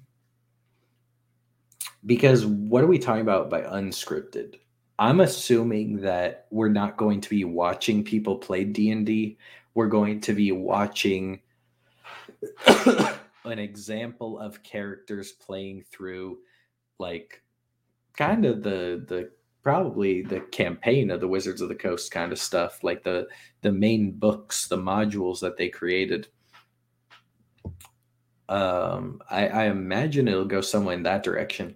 [2.06, 4.60] Because what are we talking about by unscripted?
[4.98, 9.38] I'm assuming that we're not going to be watching people play D&D.
[9.74, 11.42] We're going to be watching
[12.66, 16.38] an example of characters playing through
[16.98, 17.42] like
[18.16, 19.32] kind of the the
[19.68, 23.28] probably the campaign of the Wizards of the Coast kind of stuff, like the
[23.64, 26.30] the main books, the modules that they created.
[28.48, 31.76] Um, I, I imagine it'll go somewhere in that direction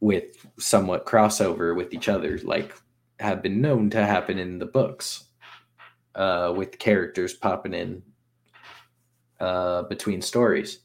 [0.00, 2.72] with somewhat crossover with each other, like
[3.20, 5.24] have been known to happen in the books,
[6.14, 8.02] uh, with characters popping in
[9.38, 10.78] uh, between stories.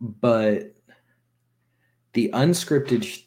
[0.00, 0.74] But
[2.12, 3.22] the unscripted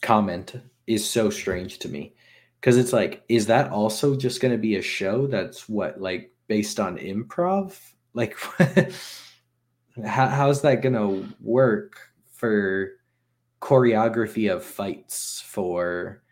[0.00, 0.54] comment
[0.86, 2.14] is so strange to me
[2.60, 6.32] because it's like, is that also just going to be a show that's what, like
[6.46, 7.78] based on improv?
[8.14, 8.36] Like,
[10.04, 11.98] how, how's that going to work
[12.32, 12.92] for
[13.60, 16.22] choreography of fights for,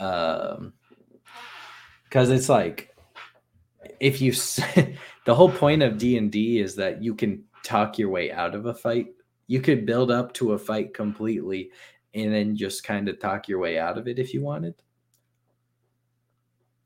[0.00, 0.72] um,
[2.04, 2.94] because it's like
[4.00, 4.32] if you
[5.24, 8.74] the whole point of d&d is that you can talk your way out of a
[8.74, 9.06] fight
[9.52, 11.70] you could build up to a fight completely
[12.14, 14.74] and then just kind of talk your way out of it if you wanted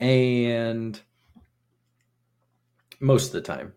[0.00, 1.00] and
[2.98, 3.72] most of the time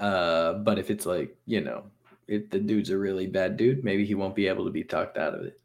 [0.00, 1.84] uh but if it's like you know
[2.26, 5.16] if the dude's a really bad dude maybe he won't be able to be talked
[5.16, 5.58] out of it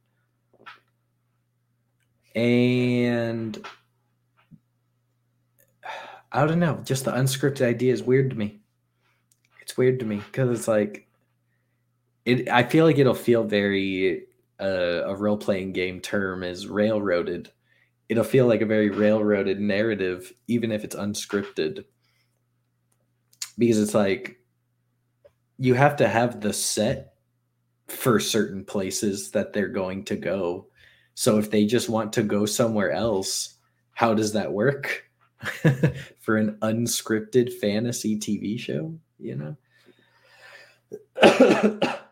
[2.35, 3.61] and
[6.31, 6.81] I don't know.
[6.83, 8.59] Just the unscripted idea is weird to me.
[9.61, 11.07] It's weird to me because it's like
[12.25, 12.49] it.
[12.49, 14.23] I feel like it'll feel very
[14.59, 17.51] uh, a role playing game term is railroaded.
[18.09, 21.85] It'll feel like a very railroaded narrative, even if it's unscripted,
[23.57, 24.37] because it's like
[25.57, 27.13] you have to have the set
[27.87, 30.67] for certain places that they're going to go.
[31.15, 33.53] So if they just want to go somewhere else
[33.93, 35.09] how does that work
[36.19, 38.97] for an unscripted fantasy TV show?
[39.19, 39.57] You
[41.21, 41.89] know,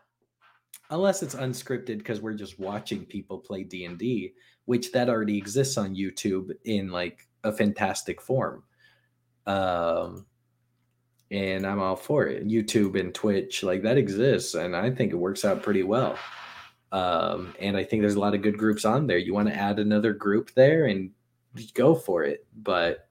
[0.92, 4.34] unless it's unscripted because we're just watching people play D and D,
[4.66, 8.62] which that already exists on YouTube in like a fantastic form.
[9.46, 10.26] Um,
[11.30, 12.46] and I'm all for it.
[12.46, 16.16] YouTube and Twitch, like that exists, and I think it works out pretty well.
[16.92, 19.16] Um, and I think there's a lot of good groups on there.
[19.16, 21.10] You want to add another group there and
[21.72, 22.46] go for it.
[22.54, 23.08] But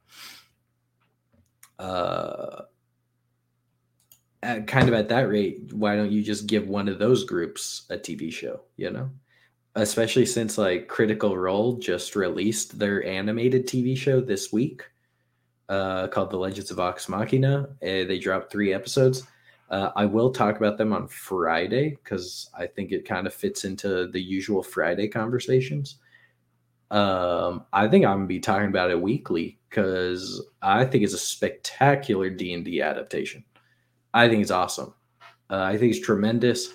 [1.80, 2.62] uh,
[4.44, 7.84] at, kind of at that rate, why don't you just give one of those groups
[7.90, 8.62] a TV show?
[8.78, 9.10] You know,
[9.76, 14.84] especially since like Critical Role just released their animated TV show this week
[15.70, 17.70] uh, called The Legends of Vox Machina.
[17.82, 19.24] Uh, they dropped three episodes.
[19.70, 23.64] Uh, I will talk about them on Friday because I think it kind of fits
[23.64, 25.96] into the usual Friday conversations.
[26.92, 31.18] Um, I think I'm gonna be talking about it weekly because I think it's a
[31.18, 33.46] spectacular D and D adaptation.
[34.14, 34.94] I think it's awesome.
[35.50, 36.74] Uh, I think it's tremendous,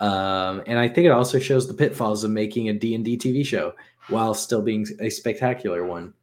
[0.00, 3.16] um, and I think it also shows the pitfalls of making a D and D
[3.16, 3.74] TV show
[4.08, 6.14] while still being a spectacular one.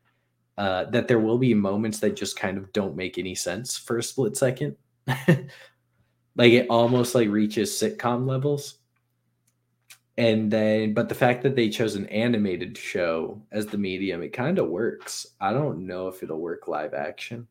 [0.58, 3.98] Uh, that there will be moments that just kind of don't make any sense for
[3.98, 4.78] a split second.
[5.08, 8.80] like it almost like reaches sitcom levels
[10.18, 14.30] and then but the fact that they chose an animated show as the medium it
[14.30, 17.48] kind of works i don't know if it'll work live action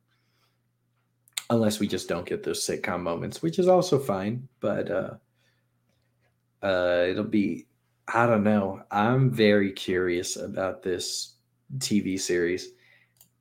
[1.55, 5.15] unless we just don't get those sitcom moments which is also fine but uh
[6.63, 7.67] uh it'll be
[8.09, 8.83] i don't know.
[8.91, 11.37] I'm very curious about this
[11.79, 12.69] tv series.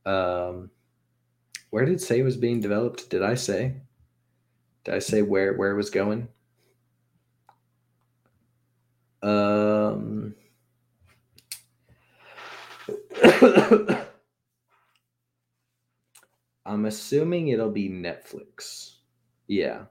[0.06, 0.70] Um
[1.72, 3.10] where did say was being developed?
[3.10, 3.76] Did i say?
[4.84, 6.28] Did i say where where it was going?
[9.24, 10.36] Um,
[16.66, 18.96] I'm assuming it'll be Netflix.
[19.48, 19.84] Yeah.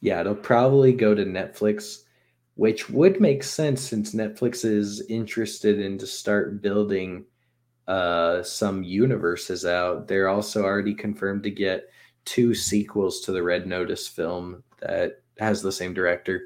[0.00, 2.02] Yeah, it'll probably go to Netflix,
[2.54, 7.24] which would make sense since Netflix is interested in to start building
[7.88, 10.08] uh, some universes out.
[10.08, 11.84] They're also already confirmed to get
[12.24, 16.42] two sequels to the Red Notice film that has the same director.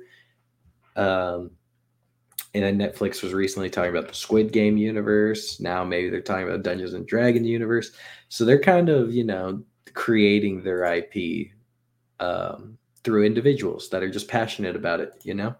[0.96, 1.52] Um,
[2.54, 5.60] and then Netflix was recently talking about the Squid Game universe.
[5.60, 7.92] Now maybe they're talking about Dungeons and Dragons universe.
[8.28, 9.62] So they're kind of you know
[9.94, 11.48] creating their IP
[12.18, 15.14] um, through individuals that are just passionate about it.
[15.22, 15.54] You know,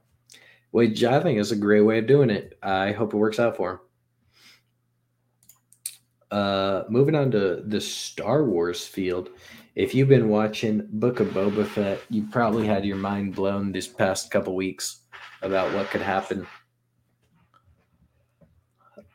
[0.73, 2.59] which I think is a great way of doing it.
[2.63, 3.81] I hope it works out for them.
[6.31, 9.31] Uh, moving on to the Star Wars field,
[9.75, 13.89] if you've been watching Book of Boba Fett, you probably had your mind blown this
[13.89, 15.01] past couple weeks
[15.43, 16.47] about what could happen.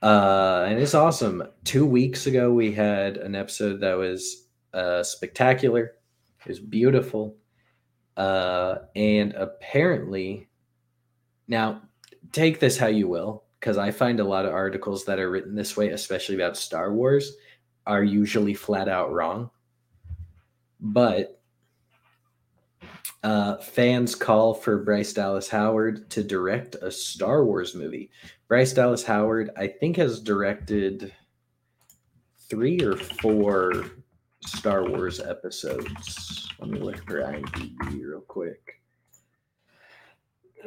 [0.02, 1.43] Uh, and it's awesome.
[1.64, 5.96] Two weeks ago, we had an episode that was uh, spectacular.
[6.46, 7.38] It was beautiful.
[8.16, 10.50] Uh, and apparently,
[11.48, 11.82] now
[12.32, 15.56] take this how you will, because I find a lot of articles that are written
[15.56, 17.34] this way, especially about Star Wars,
[17.88, 19.50] are usually flat out wrong
[20.80, 21.35] but
[23.24, 28.12] uh, fans call for Bryce Dallas Howard to direct a Star Wars movie.
[28.47, 31.14] Bryce Dallas Howard, I think, has directed
[32.49, 33.86] three or four
[34.41, 36.47] Star Wars episodes.
[36.60, 38.82] Let me look for IMDb real quick.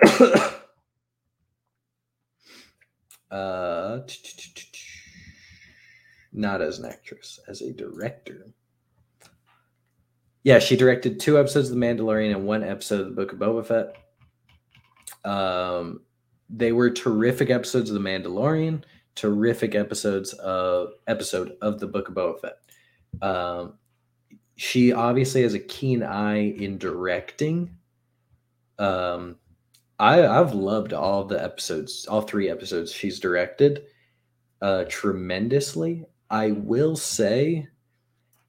[3.30, 4.00] uh,
[6.32, 8.52] not as an actress, as a director.
[10.44, 13.38] Yeah, she directed two episodes of The Mandalorian and one episode of the Book of
[13.38, 13.96] Boba Fett.
[15.30, 16.00] Um,
[16.48, 18.84] they were terrific episodes of The Mandalorian,
[19.14, 22.58] terrific episodes of episode of the Book of Boba Fett.
[23.20, 23.74] Um,
[24.56, 27.76] she obviously has a keen eye in directing.
[28.78, 29.36] Um,
[29.98, 33.82] I I've loved all the episodes, all three episodes she's directed,
[34.62, 36.04] uh, tremendously.
[36.30, 37.68] I will say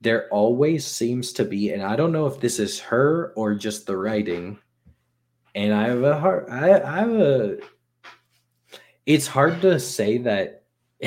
[0.01, 3.85] there always seems to be, and I don't know if this is her or just
[3.85, 4.59] the writing.
[5.55, 7.57] And I have a hard, I, I have a.
[9.05, 10.63] It's hard to say that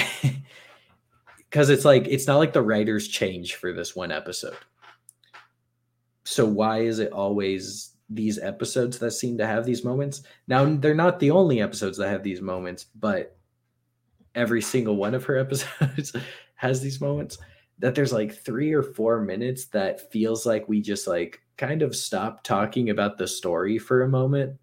[1.38, 4.57] because it's like it's not like the writers change for this one episode.
[6.24, 10.22] So why is it always these episodes that seem to have these moments?
[10.49, 13.36] Now they're not the only episodes that have these moments, but
[14.34, 16.14] every single one of her episodes
[16.57, 17.38] has these moments
[17.79, 21.95] that there's like three or four minutes that feels like we just like kind of
[21.95, 24.59] stop talking about the story for a moment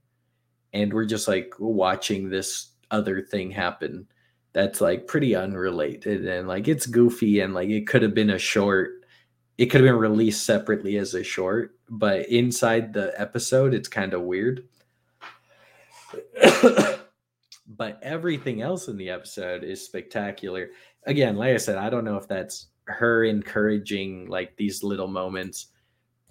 [0.73, 4.07] and we're just like watching this other thing happen
[4.53, 8.39] that's like pretty unrelated and like it's goofy and like it could have been a
[8.39, 9.05] short
[9.57, 14.13] it could have been released separately as a short but inside the episode it's kind
[14.13, 14.67] of weird.
[17.71, 20.69] But everything else in the episode is spectacular.
[21.05, 25.67] Again like i said i don't know if that's her encouraging like these little moments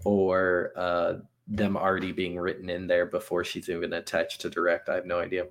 [0.04, 1.14] or uh
[1.46, 5.18] them already being written in there before she's even attached to direct i have no
[5.18, 5.46] idea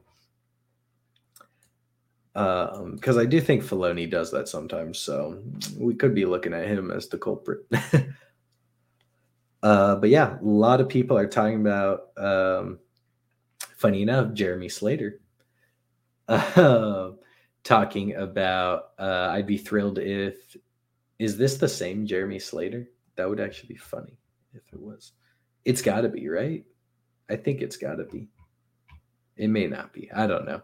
[2.37, 4.99] because um, I do think Filoni does that sometimes.
[4.99, 5.41] So
[5.75, 7.65] we could be looking at him as the culprit.
[9.63, 12.09] uh, but yeah, a lot of people are talking about.
[12.15, 12.77] Um,
[13.59, 15.19] funny enough, Jeremy Slater
[16.27, 17.09] uh,
[17.63, 18.89] talking about.
[18.99, 20.55] Uh, I'd be thrilled if.
[21.19, 22.89] Is this the same Jeremy Slater?
[23.15, 24.17] That would actually be funny
[24.53, 25.13] if it was.
[25.65, 26.63] It's got to be right.
[27.29, 28.29] I think it's got to be.
[29.35, 30.11] It may not be.
[30.11, 30.61] I don't know.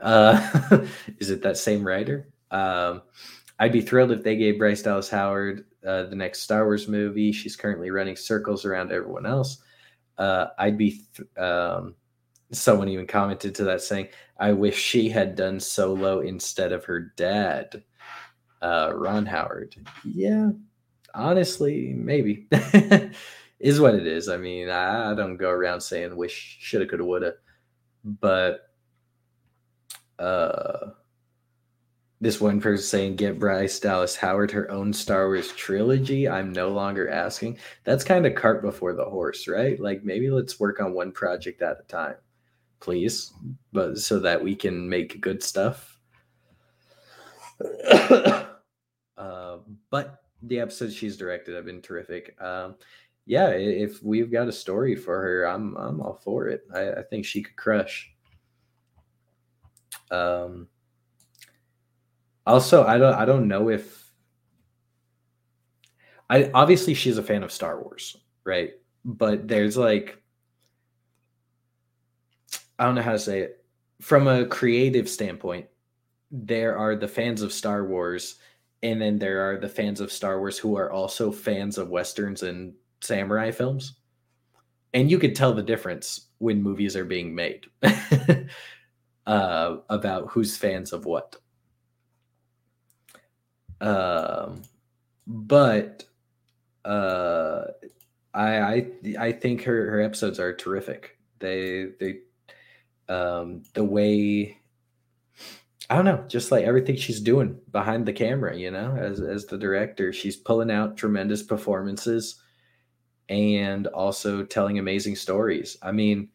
[0.00, 0.86] Uh,
[1.18, 2.28] is it that same writer?
[2.50, 3.02] Um,
[3.58, 7.32] I'd be thrilled if they gave Bryce Dallas Howard uh, the next Star Wars movie.
[7.32, 9.62] She's currently running circles around everyone else.
[10.18, 11.02] Uh, I'd be.
[11.16, 11.94] Th- um,
[12.52, 17.12] someone even commented to that saying, "I wish she had done solo instead of her
[17.16, 17.82] dad,
[18.64, 20.50] uh, Ron Howard." Yeah,
[21.14, 22.48] honestly, maybe
[23.60, 24.28] is what it is.
[24.28, 27.34] I mean, I, I don't go around saying wish, shoulda, coulda, woulda,
[28.04, 28.70] but
[30.18, 30.90] uh
[32.20, 36.26] this one person saying get Bryce Dallas Howard her own Star Wars trilogy.
[36.26, 37.58] I'm no longer asking.
[37.84, 39.78] That's kind of cart before the horse, right?
[39.78, 42.14] Like maybe let's work on one project at a time,
[42.80, 43.34] please,
[43.72, 45.98] but so that we can make good stuff.
[49.16, 49.58] uh,
[49.90, 52.40] but the episodes she's directed have been terrific.
[52.40, 52.76] Um,
[53.26, 56.62] yeah, if we've got a story for her, I'm I'm all for it.
[56.74, 58.12] I, I think she could crush.
[60.10, 60.68] Um,
[62.46, 64.12] also, I don't I don't know if
[66.28, 68.72] I obviously she's a fan of Star Wars, right?
[69.04, 70.22] But there's like
[72.78, 73.64] I don't know how to say it.
[74.00, 75.66] From a creative standpoint,
[76.30, 78.36] there are the fans of Star Wars,
[78.84, 82.42] and then there are the fans of Star Wars who are also fans of westerns
[82.42, 83.94] and samurai films.
[84.92, 87.64] And you could tell the difference when movies are being made.
[89.26, 91.36] uh, about who's fans of what.
[93.80, 94.60] Um,
[95.26, 96.04] but
[96.84, 97.64] uh,
[98.34, 101.18] I, I I think her her episodes are terrific.
[101.38, 102.18] They they
[103.08, 104.58] um, the way
[105.90, 109.46] I don't know, just like everything she's doing behind the camera, you know, as as
[109.46, 112.40] the director, she's pulling out tremendous performances
[113.28, 115.76] and also telling amazing stories.
[115.82, 116.30] I mean,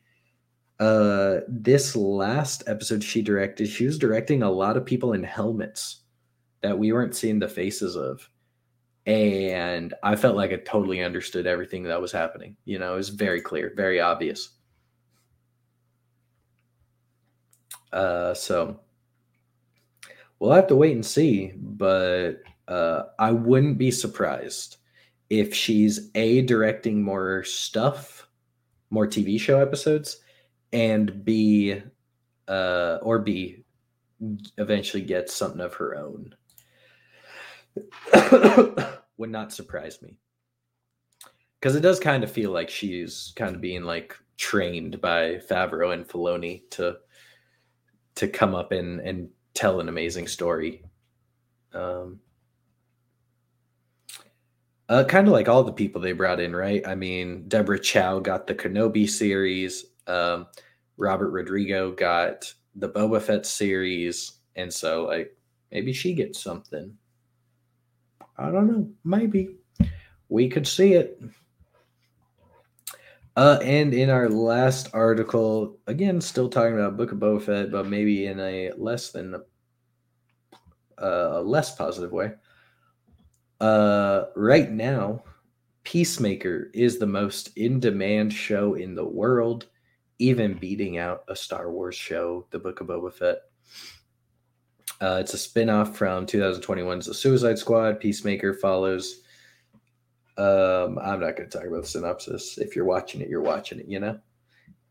[0.80, 6.04] uh this last episode she directed she was directing a lot of people in helmets
[6.62, 8.30] that we weren't seeing the faces of
[9.06, 13.10] and i felt like i totally understood everything that was happening you know it was
[13.10, 14.52] very clear very obvious
[17.92, 18.80] uh so
[20.40, 24.78] we'll have to wait and see but uh i wouldn't be surprised
[25.30, 28.28] if she's a directing more stuff
[28.90, 30.22] more tv show episodes
[30.72, 31.82] and B,
[32.48, 33.64] uh, or B,
[34.58, 36.36] eventually gets something of her own.
[39.18, 40.18] Would not surprise me.
[41.60, 45.94] Because it does kind of feel like she's kind of being like trained by Favreau
[45.94, 46.98] and Filoni to
[48.16, 49.30] to come up and and
[49.60, 50.82] tell an amazing story.
[51.74, 52.22] Um,
[54.88, 56.82] uh, kind of like all the people they brought in, right?
[56.88, 59.86] I mean, Deborah Chow got the Kenobi series.
[60.08, 60.48] Um,
[60.96, 65.36] Robert Rodriguez got the Boba Fett series, and so like
[65.74, 66.96] maybe she gets something.
[68.38, 68.90] I don't know.
[69.04, 69.58] Maybe
[70.30, 71.22] we could see it.
[73.36, 77.88] Uh, and in our last article, again, still talking about Book of Boba Fett, but
[77.88, 79.36] maybe in a less than
[81.00, 82.34] a less positive way.
[83.60, 85.24] Uh, right now,
[85.84, 89.68] Peacemaker is the most in demand show in the world
[90.20, 93.38] even beating out a Star Wars show, The Book of Boba Fett.
[95.02, 98.02] Uh, it's a spin-off from 2021's The Suicide Squad.
[98.02, 99.22] Peacemaker follows.
[100.38, 102.58] Um, I'm not going to talk about the synopsis.
[102.58, 104.20] If you're watching it, you're watching it, you know?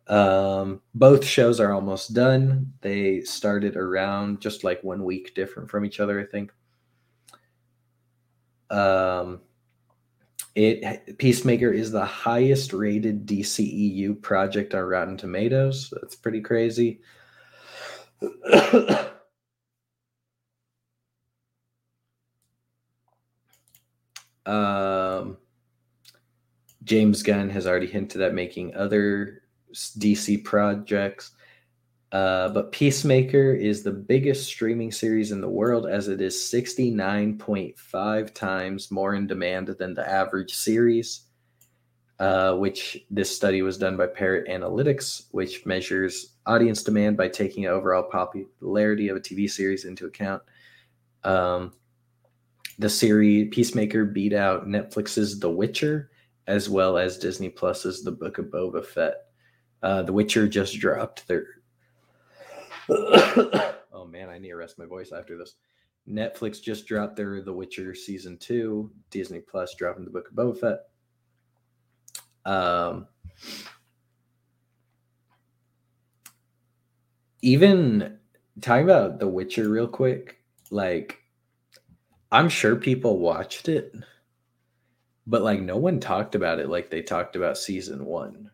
[0.09, 2.73] Um, both shows are almost done.
[2.81, 6.53] They started around just like one week different from each other, I think.
[8.71, 9.41] Um,
[10.55, 15.93] it Peacemaker is the highest rated DCEU project on Rotten Tomatoes.
[15.93, 17.01] That's pretty crazy.
[24.47, 25.37] um,
[26.83, 29.43] James Gunn has already hinted at making other
[29.75, 31.33] DC projects.
[32.11, 38.35] Uh, but Peacemaker is the biggest streaming series in the world as it is 69.5
[38.35, 41.27] times more in demand than the average series,
[42.19, 47.67] uh, which this study was done by Parrot Analytics, which measures audience demand by taking
[47.67, 50.43] overall popularity of a TV series into account.
[51.25, 51.75] Um,
[52.79, 56.11] the series Peacemaker beat out Netflix's The Witcher
[56.47, 59.28] as well as Disney Plus's The Book of Boba Fett.
[59.83, 61.59] Uh, the Witcher just dropped their
[62.91, 65.55] oh man, I need to rest my voice after this.
[66.09, 68.91] Netflix just dropped their The Witcher season two.
[69.11, 72.51] Disney Plus dropping the Book of Boba Fett.
[72.51, 73.07] Um,
[77.43, 78.19] even
[78.63, 80.39] talking about The Witcher real quick,
[80.71, 81.19] like
[82.33, 83.95] I'm sure people watched it,
[85.27, 88.51] but like no one talked about it like they talked about season one.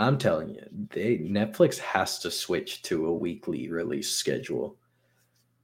[0.00, 4.78] I'm telling you, they Netflix has to switch to a weekly release schedule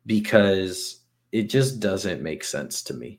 [0.04, 1.00] because
[1.32, 3.18] it just doesn't make sense to me.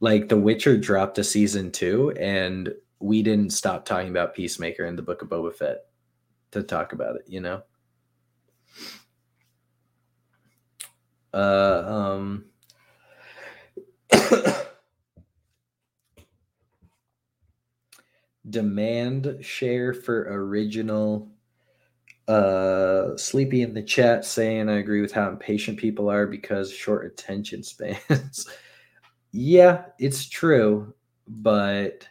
[0.00, 4.98] Like The Witcher dropped a season two, and we didn't stop talking about Peacemaker and
[4.98, 5.86] the Book of Boba Fett
[6.50, 7.62] to talk about it, you know?
[11.32, 12.44] Uh um
[18.50, 21.30] demand share for original
[22.28, 27.06] uh sleepy in the chat saying i agree with how impatient people are because short
[27.06, 28.48] attention spans.
[29.34, 30.92] Yeah it's true
[31.26, 32.06] but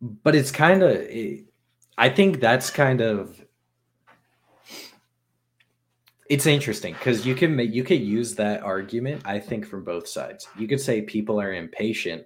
[0.00, 1.00] but it's kind of
[1.96, 3.42] i think that's kind of
[6.28, 10.06] it's interesting because you can make you could use that argument i think from both
[10.06, 10.48] sides.
[10.56, 12.24] You could say people are impatient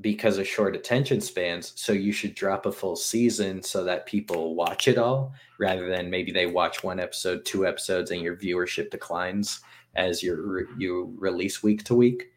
[0.00, 1.72] because of short attention spans.
[1.76, 6.10] So you should drop a full season so that people watch it all rather than
[6.10, 9.60] maybe they watch one episode, two episodes, and your viewership declines
[9.94, 12.30] as you you release week to week.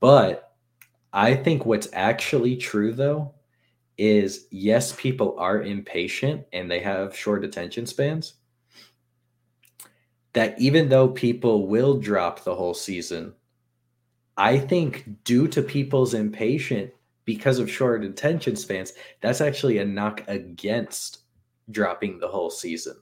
[0.00, 0.54] But
[1.12, 3.34] I think what's actually true though
[3.98, 8.34] is yes, people are impatient and they have short attention spans.
[10.32, 13.34] That even though people will drop the whole season,
[14.36, 16.92] I think due to people's impatience
[17.24, 21.18] because of short attention spans, that's actually a knock against
[21.70, 22.96] dropping the whole season.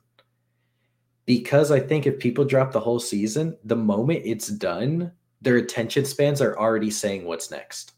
[1.27, 6.05] Because I think if people drop the whole season, the moment it's done, their attention
[6.05, 7.93] spans are already saying what's next.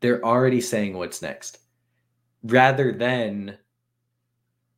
[0.00, 1.60] They're already saying what's next.
[2.42, 3.56] Rather than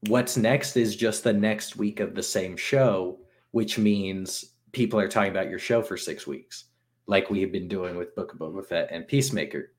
[0.07, 3.19] what's next is just the next week of the same show,
[3.51, 6.65] which means people are talking about your show for six weeks,
[7.07, 9.73] like we have been doing with Book of Boba Fett and Peacemaker.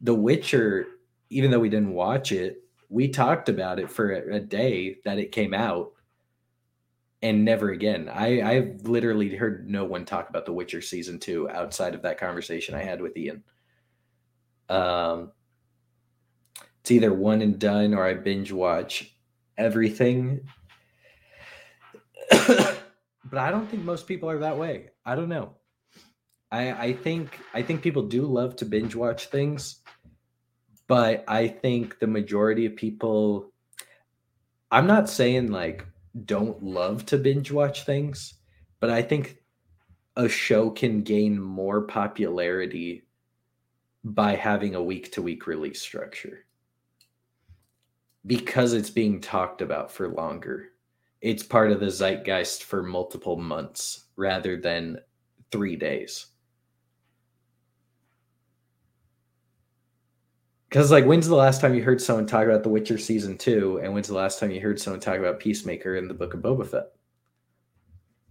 [0.00, 0.86] The Witcher,
[1.30, 5.18] even though we didn't watch it, we talked about it for a, a day that
[5.18, 5.92] it came out
[7.22, 8.08] and never again.
[8.08, 12.18] I, I've literally heard no one talk about The Witcher season two outside of that
[12.18, 13.42] conversation I had with Ian.
[14.68, 15.32] Um,
[16.80, 19.12] it's either one and done or I binge watch
[19.58, 20.40] everything.
[23.24, 24.90] but I don't think most people are that way.
[25.04, 25.56] I don't know.
[26.50, 29.80] I I think I think people do love to binge watch things,
[30.86, 33.52] but I think the majority of people
[34.70, 35.86] I'm not saying like
[36.24, 38.34] don't love to binge watch things,
[38.80, 39.38] but I think
[40.16, 43.06] a show can gain more popularity
[44.02, 46.44] by having a week to week release structure
[48.26, 50.70] because it's being talked about for longer
[51.20, 54.98] it's part of the zeitgeist for multiple months rather than
[55.52, 56.26] three days.
[60.68, 63.80] Because, like, when's the last time you heard someone talk about The Witcher season two?
[63.82, 66.40] And when's the last time you heard someone talk about Peacemaker in the Book of
[66.40, 66.92] Boba Fett?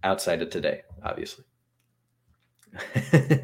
[0.02, 1.44] Outside of today, obviously.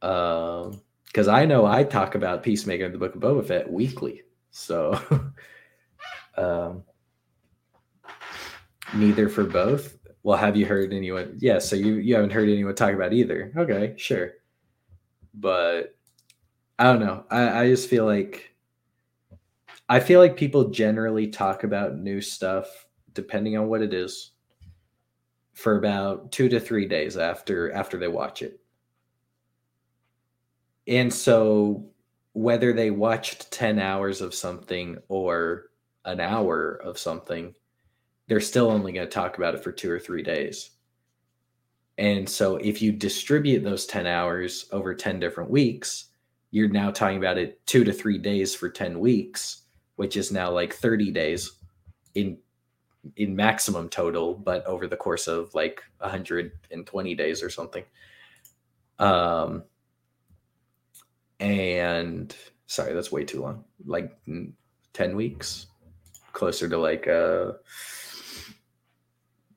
[0.00, 4.22] um, because I know I talk about Peacemaker in the Book of Boba Fett weekly.
[4.50, 4.98] So,
[6.38, 6.84] um,
[8.94, 9.96] neither for both.
[10.22, 11.36] Well, have you heard anyone?
[11.38, 13.52] Yeah, so you you haven't heard anyone talk about either.
[13.56, 14.34] Okay, sure.
[15.34, 15.96] But
[16.78, 17.24] I don't know.
[17.30, 18.54] I, I just feel like
[19.88, 24.30] I feel like people generally talk about new stuff depending on what it is
[25.52, 28.60] for about 2 to 3 days after after they watch it.
[30.86, 31.90] And so
[32.32, 35.70] whether they watched 10 hours of something or
[36.04, 37.54] an hour of something,
[38.32, 40.70] they're still only going to talk about it for two or three days.
[41.98, 46.06] And so if you distribute those 10 hours over 10 different weeks,
[46.50, 49.64] you're now talking about it two to three days for 10 weeks,
[49.96, 51.58] which is now like 30 days
[52.14, 52.38] in
[53.16, 57.84] in maximum total, but over the course of like 120 days or something.
[58.98, 59.64] Um
[61.38, 62.34] and
[62.66, 63.64] sorry, that's way too long.
[63.84, 64.16] Like
[64.94, 65.66] 10 weeks,
[66.32, 67.52] closer to like uh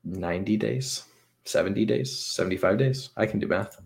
[0.06, 1.04] 90 days,
[1.46, 3.10] 70 days, 75 days.
[3.18, 3.82] I can do math.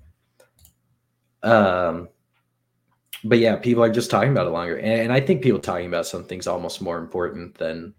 [1.43, 2.09] Um
[3.23, 4.77] but yeah, people are just talking about it longer.
[4.77, 7.93] And, and I think people talking about something's almost more important than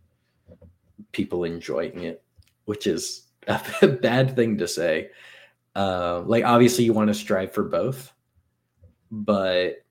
[1.13, 2.23] people enjoying it,
[2.65, 5.11] which is a bad thing to say.
[5.77, 8.13] Uh, like obviously you want to strive for both,
[9.11, 9.85] but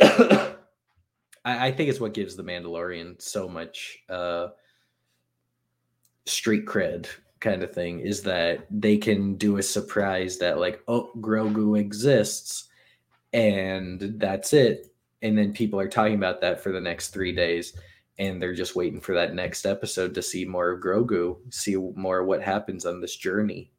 [0.00, 0.56] I,
[1.44, 4.48] I, think it's what gives the Mandalorian so much uh,
[6.30, 7.06] street cred
[7.40, 12.68] kind of thing is that they can do a surprise that like oh Grogu exists
[13.32, 14.92] and that's it
[15.22, 17.74] and then people are talking about that for the next 3 days
[18.20, 22.22] and they're just waiting for that next episode to see more of Grogu, see more
[22.22, 23.72] what happens on this journey.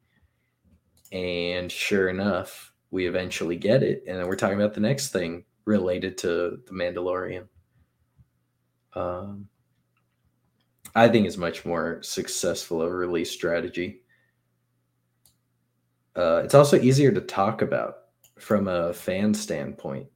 [1.12, 5.46] And sure enough, we eventually get it, and then we're talking about the next thing
[5.66, 7.48] related to the Mandalorian.
[8.96, 9.48] Um,
[10.96, 14.02] I think it's much more successful a release strategy.
[16.16, 17.96] Uh, it's also easier to talk about
[18.38, 20.08] from a fan standpoint.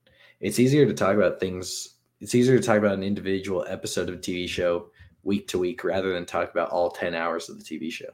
[0.41, 4.15] It's easier to talk about things it's easier to talk about an individual episode of
[4.15, 4.89] a TV show
[5.23, 8.09] week to week rather than talk about all 10 hours of the TV show.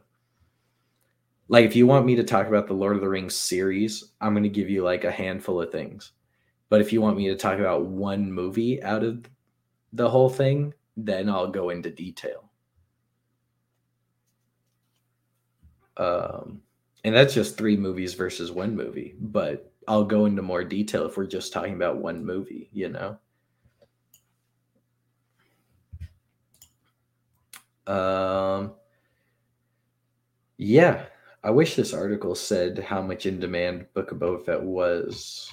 [1.48, 4.34] Like if you want me to talk about the Lord of the Rings series, I'm
[4.34, 6.14] going to give you like a handful of things.
[6.70, 9.26] But if you want me to talk about one movie out of
[9.94, 12.51] the whole thing, then I'll go into detail.
[15.98, 16.62] Um,
[17.04, 21.18] and that's just three movies versus one movie, but I'll go into more detail if
[21.18, 23.18] we're just talking about one movie, you know?
[27.88, 28.74] Um,
[30.58, 31.06] yeah,
[31.44, 35.52] I wish this article said how much in demand Book of Boba Fett was,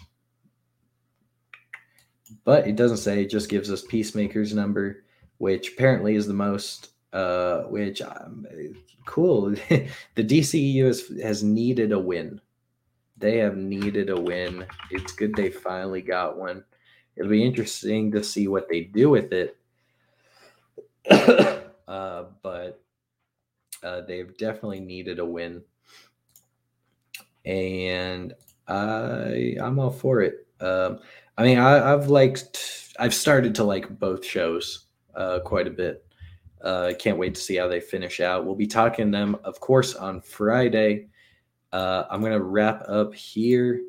[2.44, 3.22] but it doesn't say.
[3.22, 5.04] It just gives us Peacemaker's number,
[5.38, 6.90] which apparently is the most.
[7.12, 8.46] Uh, which um,
[9.06, 9.50] cool.
[9.68, 12.40] the DCEU has, has needed a win.
[13.16, 14.66] They have needed a win.
[14.90, 16.64] It's good they finally got one.
[17.16, 19.56] It'll be interesting to see what they do with it.
[21.88, 22.82] uh, but
[23.82, 25.62] uh, they've definitely needed a win,
[27.44, 28.34] and
[28.68, 30.46] I I'm all for it.
[30.60, 31.00] Um,
[31.36, 36.04] I mean, I, I've liked I've started to like both shows uh, quite a bit.
[36.62, 38.44] Uh, can't wait to see how they finish out.
[38.44, 41.08] We'll be talking them, of course, on Friday.
[41.72, 43.82] Uh, I'm gonna wrap up here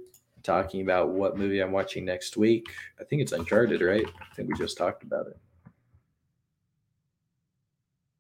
[0.44, 2.68] talking about what movie I'm watching next week.
[3.00, 4.06] I think it's Uncharted, right?
[4.06, 5.38] I think we just talked about it.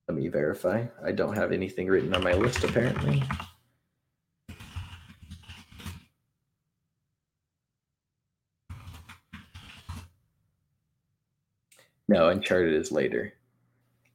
[0.07, 0.85] Let me verify.
[1.03, 3.21] I don't have anything written on my list apparently.
[12.07, 13.33] No, Uncharted is later.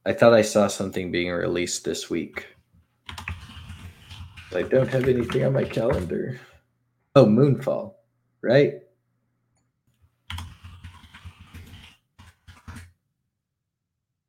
[0.05, 2.47] I thought I saw something being released this week.
[4.53, 6.39] I don't have anything on my calendar.
[7.15, 7.95] Oh, Moonfall,
[8.41, 8.81] right?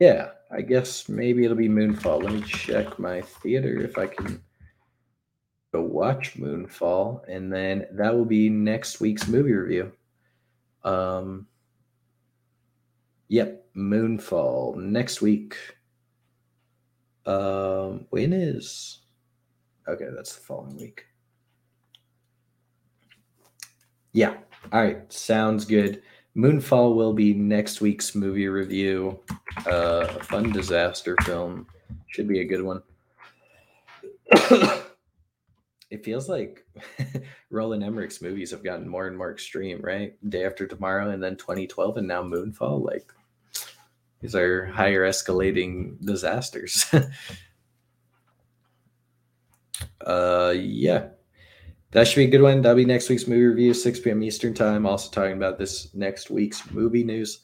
[0.01, 0.31] Yeah.
[0.51, 2.23] I guess maybe it'll be Moonfall.
[2.23, 4.41] Let me check my theater if I can
[5.73, 9.93] go watch Moonfall, and then that will be next week's movie review.
[10.85, 11.49] Um,
[13.29, 15.57] yep, Moonfall next week.
[17.25, 19.01] Um, when is?
[19.89, 21.05] Okay, that's the following week.
[24.13, 24.35] Yeah.
[24.73, 25.13] All right.
[25.13, 26.03] Sounds good.
[26.37, 29.21] Moonfall will be next week's movie review.
[29.67, 31.67] Uh, a fun disaster film.
[32.09, 32.83] Should be a good one.
[35.91, 36.67] it feels like
[37.51, 40.15] Roland Emmerich's movies have gotten more and more extreme, right?
[40.29, 42.85] Day After Tomorrow and then 2012 and now Moonfall.
[42.85, 43.13] Like,
[44.21, 46.87] these are higher escalating disasters.
[50.07, 51.09] uh, yeah
[51.97, 52.61] that should be a good one.
[52.61, 54.23] That'll be next week's movie review, 6 p.m.
[54.23, 54.85] Eastern time.
[54.85, 57.41] Also talking about this next week's movie news.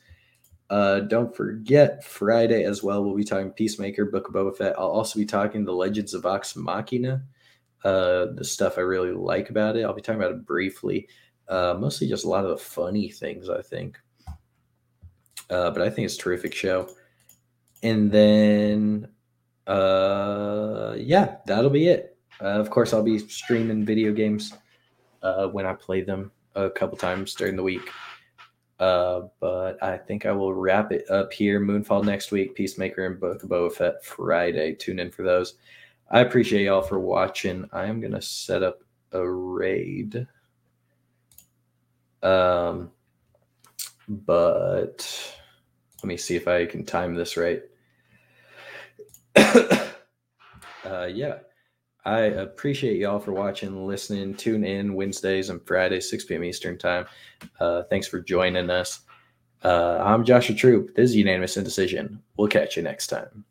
[0.68, 3.02] Uh, don't forget Friday as well.
[3.02, 4.78] We'll be talking Peacemaker, Book of Boba Fett.
[4.78, 7.22] I'll also be talking the Legends of Vox Machina,
[7.84, 9.84] uh, the stuff I really like about it.
[9.84, 11.08] I'll be talking about it briefly.
[11.48, 13.98] Uh, mostly just a lot of the funny things, I think.
[15.50, 16.88] Uh, but I think it's a terrific show.
[17.82, 19.08] And then,
[19.66, 22.16] uh, yeah, that'll be it.
[22.40, 24.54] Uh, of course, I'll be streaming video games
[25.22, 27.90] uh, when I play them a couple times during the week.
[28.78, 31.60] Uh, but I think I will wrap it up here.
[31.60, 34.74] Moonfall next week, Peacemaker and Book of Boba Fett Friday.
[34.74, 35.54] Tune in for those.
[36.12, 37.68] I appreciate y'all for watching.
[37.72, 40.26] I am gonna set up a raid.
[42.22, 42.90] Um,
[44.06, 45.34] but
[46.02, 47.62] let me see if I can time this right.
[49.36, 51.38] uh, yeah.
[52.04, 54.34] I appreciate y'all for watching, listening.
[54.34, 56.44] Tune in Wednesdays and Fridays, 6 p.m.
[56.44, 57.06] Eastern Time.
[57.60, 59.00] Uh, thanks for joining us.
[59.62, 60.96] Uh, I'm Joshua Troop.
[60.96, 62.20] This is Unanimous Indecision.
[62.36, 63.44] We'll catch you next time.